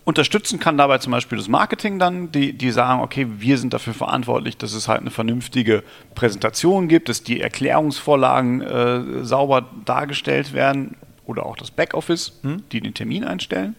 Unterstützen 0.07 0.57
kann 0.57 0.77
dabei 0.77 0.99
zum 0.99 1.11
Beispiel 1.11 1.37
das 1.37 1.49
Marketing 1.49 1.99
dann, 1.99 2.31
die, 2.31 2.53
die 2.53 2.71
sagen, 2.71 3.01
okay, 3.01 3.27
wir 3.39 3.57
sind 3.57 3.73
dafür 3.73 3.93
verantwortlich, 3.93 4.55
dass 4.55 4.71
es 4.71 4.87
halt 4.87 5.01
eine 5.01 5.11
vernünftige 5.11 5.83
Präsentation 6.15 6.87
gibt, 6.87 7.09
dass 7.09 7.23
die 7.23 7.41
Erklärungsvorlagen 7.41 8.61
äh, 8.61 9.25
sauber 9.25 9.65
dargestellt 9.83 10.53
werden 10.53 10.95
oder 11.25 11.45
auch 11.45 11.57
das 11.57 11.71
Backoffice, 11.71 12.39
hm? 12.41 12.63
die 12.71 12.79
den 12.79 12.93
Termin 12.93 13.25
einstellen. 13.25 13.75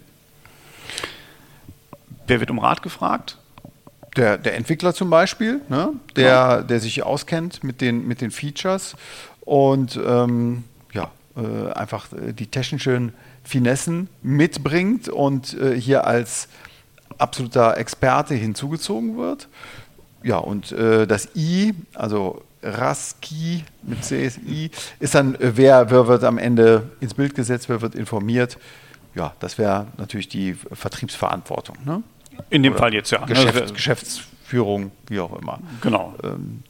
Wer 2.27 2.41
wird 2.41 2.51
um 2.51 2.59
Rat 2.59 2.83
gefragt? 2.83 3.39
Der, 4.15 4.37
der 4.37 4.55
Entwickler 4.55 4.93
zum 4.93 5.09
Beispiel, 5.09 5.63
ne? 5.71 5.95
der, 6.15 6.63
der 6.63 6.81
sich 6.81 7.03
auskennt 7.05 7.65
mit 7.65 7.81
den, 7.81 8.07
mit 8.07 8.21
den 8.21 8.33
Features 8.33 8.97
und 9.41 9.99
ähm, 10.07 10.65
äh, 11.39 11.73
einfach 11.73 12.13
äh, 12.13 12.33
die 12.33 12.47
technischen 12.47 13.13
Finessen 13.45 14.09
mitbringt 14.23 15.09
und 15.09 15.55
äh, 15.55 15.81
hier 15.81 16.07
als 16.07 16.49
absoluter 17.19 17.77
Experte 17.79 18.35
hinzugezogen 18.35 19.17
wird. 19.17 19.49
Ja, 20.23 20.39
und 20.39 20.73
äh, 20.73 21.07
das 21.07 21.29
I, 21.37 21.75
also 21.95 22.43
Raski 22.63 23.65
mit 23.83 24.03
CSI, 24.03 24.71
ist 24.99 25.15
dann, 25.15 25.35
äh, 25.37 25.53
wer, 25.57 25.91
wer 25.91 26.09
wird 26.09 26.25
am 26.25 26.39
Ende 26.39 26.91
ins 27.01 27.15
Bild 27.15 27.35
gesetzt, 27.35 27.69
wer 27.69 27.81
wird 27.81 27.95
informiert. 27.95 28.59
Ja, 29.15 29.35
das 29.41 29.59
wäre 29.59 29.87
natürlich 29.97 30.29
die 30.29 30.55
Vertriebsverantwortung. 30.55 31.77
Ne? 31.85 32.03
In 32.51 32.63
dem 32.63 32.73
Oder 32.73 32.81
Fall 32.81 32.95
jetzt 32.95 33.11
ja. 33.11 33.25
Geschäfts 33.25 33.73
Geschäftsführung, 33.73 34.93
wie 35.09 35.21
auch 35.21 35.39
immer. 35.41 35.61
Genau. 35.81 36.15
Ähm, 36.23 36.63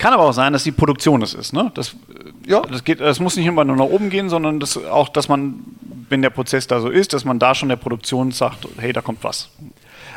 kann 0.00 0.14
aber 0.14 0.24
auch 0.24 0.32
sein, 0.32 0.52
dass 0.52 0.64
die 0.64 0.72
Produktion 0.72 1.22
es 1.22 1.34
ist. 1.34 1.52
Ne? 1.52 1.70
Das, 1.74 1.94
ja. 2.46 2.62
das, 2.62 2.82
geht, 2.84 3.00
das 3.00 3.20
muss 3.20 3.36
nicht 3.36 3.46
immer 3.46 3.64
nur 3.64 3.76
nach 3.76 3.84
oben 3.84 4.08
gehen, 4.08 4.30
sondern 4.30 4.58
das, 4.58 4.76
auch, 4.76 5.10
dass 5.10 5.28
man, 5.28 5.60
wenn 6.08 6.22
der 6.22 6.30
Prozess 6.30 6.66
da 6.66 6.80
so 6.80 6.88
ist, 6.88 7.12
dass 7.12 7.24
man 7.24 7.38
da 7.38 7.54
schon 7.54 7.68
der 7.68 7.76
Produktion 7.76 8.32
sagt, 8.32 8.66
hey, 8.78 8.94
da 8.94 9.02
kommt 9.02 9.22
was. 9.22 9.50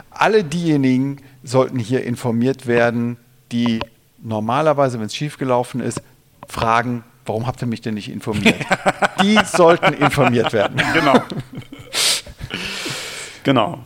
Alle 0.10 0.46
diejenigen 0.46 1.17
sollten 1.43 1.80
hier 1.80 2.06
informiert 2.06 2.65
werden, 2.65 3.17
die 3.52 3.82
normalerweise, 4.24 5.00
wenn 5.00 5.08
es 5.08 5.15
schiefgelaufen 5.15 5.82
ist, 5.82 6.02
fragen, 6.48 7.04
warum 7.26 7.46
habt 7.46 7.62
ihr 7.62 7.67
mich 7.67 7.82
denn 7.82 7.96
nicht 7.96 8.10
informiert? 8.10 8.56
die 9.22 9.38
sollten 9.46 9.93
informiert 9.93 10.54
werden. 10.54 10.82
Genau. 10.93 11.22
genau. 13.43 13.80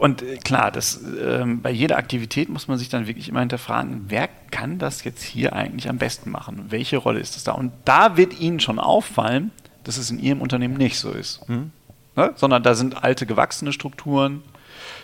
Und 0.00 0.22
äh, 0.22 0.38
klar, 0.38 0.70
das, 0.70 1.02
äh, 1.02 1.44
bei 1.44 1.70
jeder 1.70 1.98
Aktivität 1.98 2.48
muss 2.48 2.68
man 2.68 2.78
sich 2.78 2.88
dann 2.88 3.06
wirklich 3.06 3.28
immer 3.28 3.40
hinterfragen, 3.40 4.06
wer 4.08 4.28
kann 4.50 4.78
das 4.78 5.04
jetzt 5.04 5.22
hier 5.22 5.52
eigentlich 5.52 5.90
am 5.90 5.98
besten 5.98 6.30
machen? 6.30 6.66
Welche 6.70 6.96
Rolle 6.96 7.20
ist 7.20 7.36
das 7.36 7.44
da? 7.44 7.52
Und 7.52 7.70
da 7.84 8.16
wird 8.16 8.40
Ihnen 8.40 8.60
schon 8.60 8.78
auffallen, 8.78 9.52
dass 9.84 9.98
es 9.98 10.10
in 10.10 10.18
Ihrem 10.18 10.40
Unternehmen 10.40 10.78
nicht 10.78 10.98
so 10.98 11.10
ist. 11.10 11.46
Hm? 11.48 11.70
Ne? 12.16 12.32
Sondern 12.34 12.62
da 12.62 12.74
sind 12.74 13.04
alte, 13.04 13.26
gewachsene 13.26 13.74
Strukturen. 13.74 14.42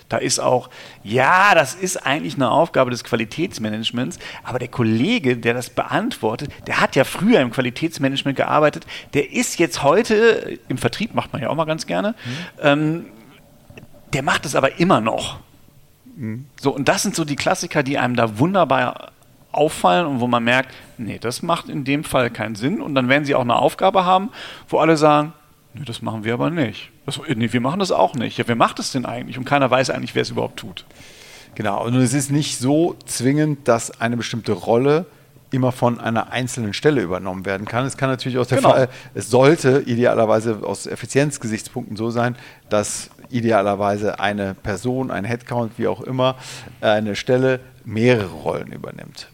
Da 0.09 0.17
ist 0.17 0.39
auch, 0.39 0.71
ja, 1.03 1.55
das 1.55 1.75
ist 1.75 2.07
eigentlich 2.07 2.37
eine 2.37 2.51
Aufgabe 2.51 2.91
des 2.91 3.05
Qualitätsmanagements, 3.05 4.19
aber 4.45 4.59
der 4.59 4.69
Kollege, 4.69 5.37
der 5.37 5.53
das 5.53 5.69
beantwortet, 5.69 6.51
der 6.67 6.81
hat 6.81 6.97
ja 6.97 7.05
früher 7.05 7.41
im 7.41 7.51
Qualitätsmanagement 7.51 8.37
gearbeitet, 8.37 8.87
der 9.13 9.33
ist 9.33 9.59
jetzt 9.59 9.83
heute, 9.83 10.59
im 10.69 10.79
Vertrieb 10.79 11.15
macht 11.15 11.35
man 11.35 11.43
ja 11.43 11.51
auch 11.51 11.55
mal 11.55 11.65
ganz 11.65 11.87
gerne, 11.87 12.11
mhm. 12.25 12.61
ähm, 12.63 13.07
der 14.13 14.23
macht 14.23 14.47
es 14.47 14.55
aber 14.55 14.79
immer 14.79 15.01
noch. 15.01 15.39
Mhm. 16.17 16.47
So, 16.61 16.75
und 16.75 16.89
das 16.89 17.03
sind 17.03 17.15
so 17.15 17.25
die 17.25 17.37
Klassiker, 17.37 17.83
die 17.83 17.99
einem 17.99 18.17
da 18.17 18.39
wunderbar 18.39 19.13
auffallen 19.53 20.07
und 20.07 20.21
wo 20.21 20.27
man 20.27 20.45
merkt, 20.45 20.75
nee, 20.99 21.19
das 21.19 21.43
macht 21.43 21.69
in 21.69 21.85
dem 21.85 22.05
Fall 22.05 22.31
keinen 22.31 22.55
Sinn. 22.55 22.81
Und 22.81 22.95
dann 22.95 23.09
werden 23.09 23.25
sie 23.25 23.35
auch 23.35 23.43
eine 23.43 23.57
Aufgabe 23.57 24.05
haben, 24.05 24.31
wo 24.69 24.79
alle 24.79 24.97
sagen, 24.97 25.33
nee, 25.75 25.85
das 25.85 26.03
machen 26.03 26.25
wir 26.25 26.35
aber 26.35 26.51
nicht. 26.51 26.91
Das, 27.07 27.21
nee, 27.35 27.53
wir 27.53 27.61
machen 27.61 27.81
das 27.81 27.93
auch 27.93 28.15
nicht. 28.15 28.39
Ja, 28.39 28.47
wer 28.47 28.57
macht 28.57 28.79
das 28.79 28.93
denn 28.93 29.07
eigentlich? 29.07 29.39
Und 29.39 29.45
keiner 29.45 29.71
weiß 29.71 29.91
eigentlich, 29.91 30.15
wer 30.15 30.23
es 30.23 30.31
überhaupt 30.31 30.59
tut. 30.59 30.85
Genau, 31.55 31.87
und 31.87 31.95
es 31.95 32.13
ist 32.13 32.31
nicht 32.31 32.59
so 32.59 32.97
zwingend, 33.07 33.67
dass 33.67 34.01
eine 34.01 34.17
bestimmte 34.17 34.53
Rolle 34.53 35.07
immer 35.51 35.73
von 35.73 36.01
einer 36.01 36.33
einzelnen 36.33 36.73
Stelle 36.73 37.03
übernommen 37.03 37.47
werden 37.47 37.67
kann. 37.67 37.87
Es 37.87 37.97
kann 37.97 38.11
natürlich 38.11 38.39
auch 38.39 38.47
der 38.47 38.59
genau. 38.59 38.71
Fall, 38.71 38.89
es 39.15 39.31
sollte 39.31 39.83
idealerweise 39.87 40.61
aus 40.63 40.87
Effizienzgesichtspunkten 40.87 41.97
so 41.97 42.11
sein, 42.11 42.37
dass 42.69 43.11
idealerweise 43.31 44.21
eine 44.21 44.55
Person, 44.55 45.11
ein 45.11 45.25
Headcount, 45.25 45.73
wie 45.79 45.89
auch 45.89 46.01
immer, 46.01 46.37
eine 46.81 47.17
Stelle 47.17 47.61
mehrere 47.85 48.31
Rollen 48.31 48.73
übernimmt. 48.73 49.29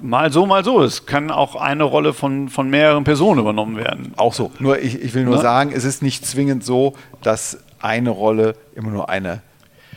Mal 0.00 0.32
so, 0.32 0.46
mal 0.46 0.64
so. 0.64 0.82
Es 0.82 1.06
kann 1.06 1.30
auch 1.30 1.56
eine 1.56 1.84
Rolle 1.84 2.12
von, 2.12 2.48
von 2.48 2.68
mehreren 2.70 3.04
Personen 3.04 3.40
übernommen 3.40 3.76
werden. 3.76 4.12
Auch 4.16 4.34
so. 4.34 4.50
Nur 4.58 4.78
ich, 4.78 5.00
ich 5.02 5.14
will 5.14 5.24
nur 5.24 5.36
ne? 5.36 5.42
sagen, 5.42 5.72
es 5.74 5.84
ist 5.84 6.02
nicht 6.02 6.26
zwingend 6.26 6.64
so, 6.64 6.94
dass 7.22 7.58
eine 7.80 8.10
Rolle 8.10 8.56
immer 8.74 8.90
nur 8.90 9.08
eine 9.08 9.42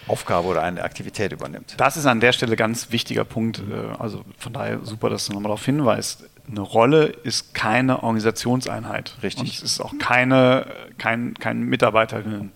Aufgabe 0.08 0.48
oder 0.48 0.64
eine 0.64 0.84
Aktivität 0.84 1.32
übernimmt. 1.32 1.76
Das 1.78 1.98
ist 1.98 2.06
an 2.06 2.20
der 2.20 2.32
Stelle 2.32 2.54
ein 2.54 2.58
ganz 2.58 2.92
wichtiger 2.92 3.24
Punkt. 3.26 3.60
Äh, 3.60 3.96
also 4.00 4.24
von 4.38 4.54
daher 4.54 4.80
super, 4.84 5.10
dass 5.10 5.28
du 5.28 5.34
nochmal 5.34 5.50
darauf 5.50 5.66
hinweist. 5.66 6.24
Eine 6.50 6.62
Rolle 6.62 7.06
ist 7.06 7.54
keine 7.54 8.04
Organisationseinheit. 8.04 9.16
Richtig. 9.22 9.42
Und 9.42 9.50
es 9.50 9.62
ist 9.62 9.82
auch 9.82 9.94
keine, 10.00 10.66
kein, 10.98 11.34
kein 11.34 11.64
Mitarbeiterinnen. 11.64 12.52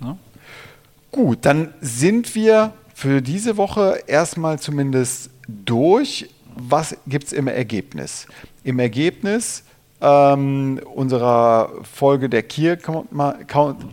Ne? 0.00 0.18
Gut, 1.12 1.38
dann 1.42 1.74
sind 1.80 2.34
wir 2.34 2.72
für 2.94 3.22
diese 3.22 3.56
Woche 3.56 4.02
erstmal 4.06 4.58
zumindest 4.58 5.30
durch. 5.48 6.28
Was 6.56 6.96
gibt 7.06 7.26
es 7.26 7.32
im 7.32 7.46
Ergebnis? 7.46 8.26
Im 8.64 8.78
Ergebnis 8.78 9.64
ähm, 10.00 10.80
unserer 10.94 11.70
Folge 11.82 12.28
der 12.28 12.42
Key, 12.42 12.70
Account, 12.70 13.08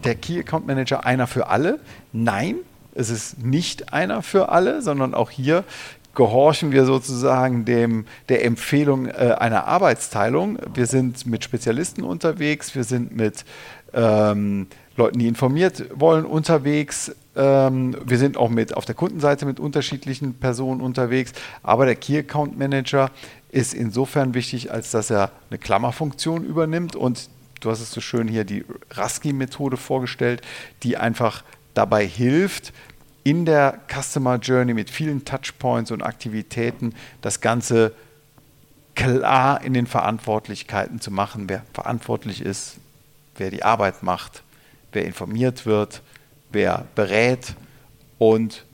der 0.06 0.16
Key 0.16 0.40
Account 0.40 0.68
Manager 0.68 1.06
einer 1.06 1.28
für 1.28 1.48
alle. 1.48 1.80
Nein, 2.14 2.56
es 2.96 3.10
ist 3.10 3.44
nicht 3.44 3.94
einer 3.94 4.22
für 4.22 4.50
alle, 4.50 4.82
sondern 4.82 5.14
auch 5.14 5.30
hier 5.30 5.64
gehorchen 6.16 6.72
wir 6.72 6.86
sozusagen 6.86 7.64
dem, 7.64 8.06
der 8.28 8.44
Empfehlung 8.44 9.06
äh, 9.06 9.36
einer 9.38 9.68
Arbeitsteilung. 9.68 10.58
Wir 10.74 10.88
sind 10.88 11.28
mit 11.28 11.44
Spezialisten 11.44 12.02
unterwegs, 12.04 12.74
wir 12.74 12.84
sind 12.84 13.16
mit 13.16 13.46
ähm, 13.94 14.66
Leuten, 14.96 15.20
die 15.20 15.28
informiert 15.28 15.86
wollen, 15.94 16.26
unterwegs. 16.26 17.16
Ähm, 17.38 17.96
wir 18.04 18.18
sind 18.18 18.36
auch 18.36 18.50
mit 18.50 18.76
auf 18.76 18.86
der 18.86 18.96
Kundenseite 18.96 19.46
mit 19.46 19.60
unterschiedlichen 19.60 20.34
Personen 20.34 20.82
unterwegs. 20.82 21.32
Aber 21.62 21.86
der 21.86 21.96
Key 21.96 22.18
Account 22.18 22.58
Manager 22.58 23.12
ist 23.50 23.74
insofern 23.74 24.34
wichtig, 24.34 24.72
als 24.72 24.92
dass 24.92 25.12
er 25.12 25.32
eine 25.50 25.60
Klammerfunktion 25.60 26.44
übernimmt 26.44 26.96
und 26.96 27.30
du 27.62 27.70
hast 27.70 27.80
es 27.80 27.92
so 27.92 28.02
schön 28.02 28.28
hier 28.28 28.44
die 28.44 28.66
Rasky-Methode 28.92 29.78
vorgestellt, 29.78 30.42
die 30.84 30.98
einfach 30.98 31.44
dabei 31.74 32.06
hilft, 32.06 32.74
in 33.24 33.46
der 33.46 33.82
Customer 33.88 34.38
Journey 34.38 34.74
mit 34.74 34.90
vielen 34.90 35.26
Touchpoints 35.26 35.92
und 35.92 36.02
Aktivitäten 36.02 36.96
das 37.22 37.42
Ganze 37.42 37.94
klar 38.96 39.62
in 39.64 39.74
den 39.74 39.86
Verantwortlichkeiten 39.86 41.00
zu 41.02 41.12
machen, 41.12 41.50
wer 41.50 41.64
verantwortlich 41.74 42.42
ist, 42.42 42.78
wer 43.36 43.52
die 43.52 43.64
Arbeit 43.64 44.02
macht, 44.02 44.44
wer 44.92 45.06
informiert 45.06 45.66
wird, 45.66 46.02
wer 46.52 46.86
berät 46.96 47.56
und 48.18 48.66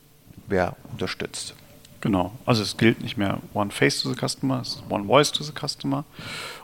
wer 0.48 0.76
unterstützt. 0.92 1.56
Genau, 2.02 2.34
also 2.46 2.62
es 2.64 2.76
gilt 2.76 3.02
nicht 3.02 3.18
mehr 3.18 3.40
One 3.54 3.72
Face 3.72 4.02
to 4.02 4.14
the 4.14 4.16
Customer, 4.16 4.60
es 4.62 4.76
ist 4.76 4.84
One 4.90 5.06
Voice 5.06 5.32
to 5.32 5.44
the 5.44 5.54
Customer. 5.54 6.04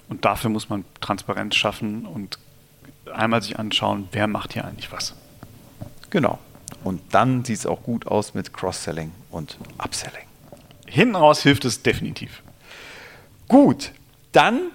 Und 0.09 0.25
dafür 0.25 0.49
muss 0.49 0.69
man 0.69 0.83
Transparenz 0.99 1.55
schaffen 1.55 2.05
und 2.05 2.39
einmal 3.13 3.41
sich 3.41 3.57
anschauen, 3.57 4.09
wer 4.11 4.27
macht 4.27 4.53
hier 4.53 4.65
eigentlich 4.65 4.91
was. 4.91 5.13
Genau. 6.09 6.39
Und 6.83 7.01
dann 7.11 7.45
sieht 7.45 7.59
es 7.59 7.65
auch 7.65 7.83
gut 7.83 8.07
aus 8.07 8.33
mit 8.33 8.53
Cross-Selling 8.53 9.11
und 9.31 9.57
Upselling. 9.77 10.25
Hinten 10.85 11.15
raus 11.15 11.41
hilft 11.41 11.65
es 11.65 11.83
definitiv. 11.83 12.41
Gut, 13.47 13.91
dann 14.31 14.71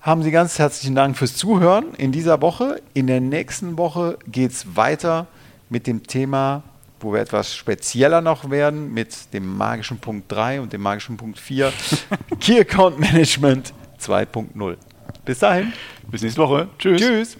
haben 0.00 0.22
Sie 0.22 0.30
ganz 0.30 0.58
herzlichen 0.58 0.94
Dank 0.94 1.16
fürs 1.16 1.36
Zuhören 1.36 1.94
in 1.94 2.12
dieser 2.12 2.40
Woche. 2.40 2.80
In 2.94 3.06
der 3.06 3.20
nächsten 3.20 3.76
Woche 3.76 4.18
geht 4.26 4.52
es 4.52 4.76
weiter 4.76 5.26
mit 5.68 5.86
dem 5.86 6.06
Thema 6.06 6.62
wo 7.00 7.12
wir 7.12 7.20
etwas 7.20 7.54
spezieller 7.54 8.20
noch 8.20 8.50
werden 8.50 8.92
mit 8.92 9.32
dem 9.32 9.56
magischen 9.56 9.98
Punkt 9.98 10.30
3 10.32 10.60
und 10.60 10.72
dem 10.72 10.82
magischen 10.82 11.16
Punkt 11.16 11.38
4. 11.38 11.72
Key 12.40 12.60
Account 12.60 12.98
Management 12.98 13.72
2.0. 14.00 14.76
Bis 15.24 15.38
dahin. 15.38 15.72
Bis 16.10 16.22
nächste 16.22 16.40
Woche. 16.40 16.68
Tschüss. 16.78 17.00
Tschüss. 17.00 17.36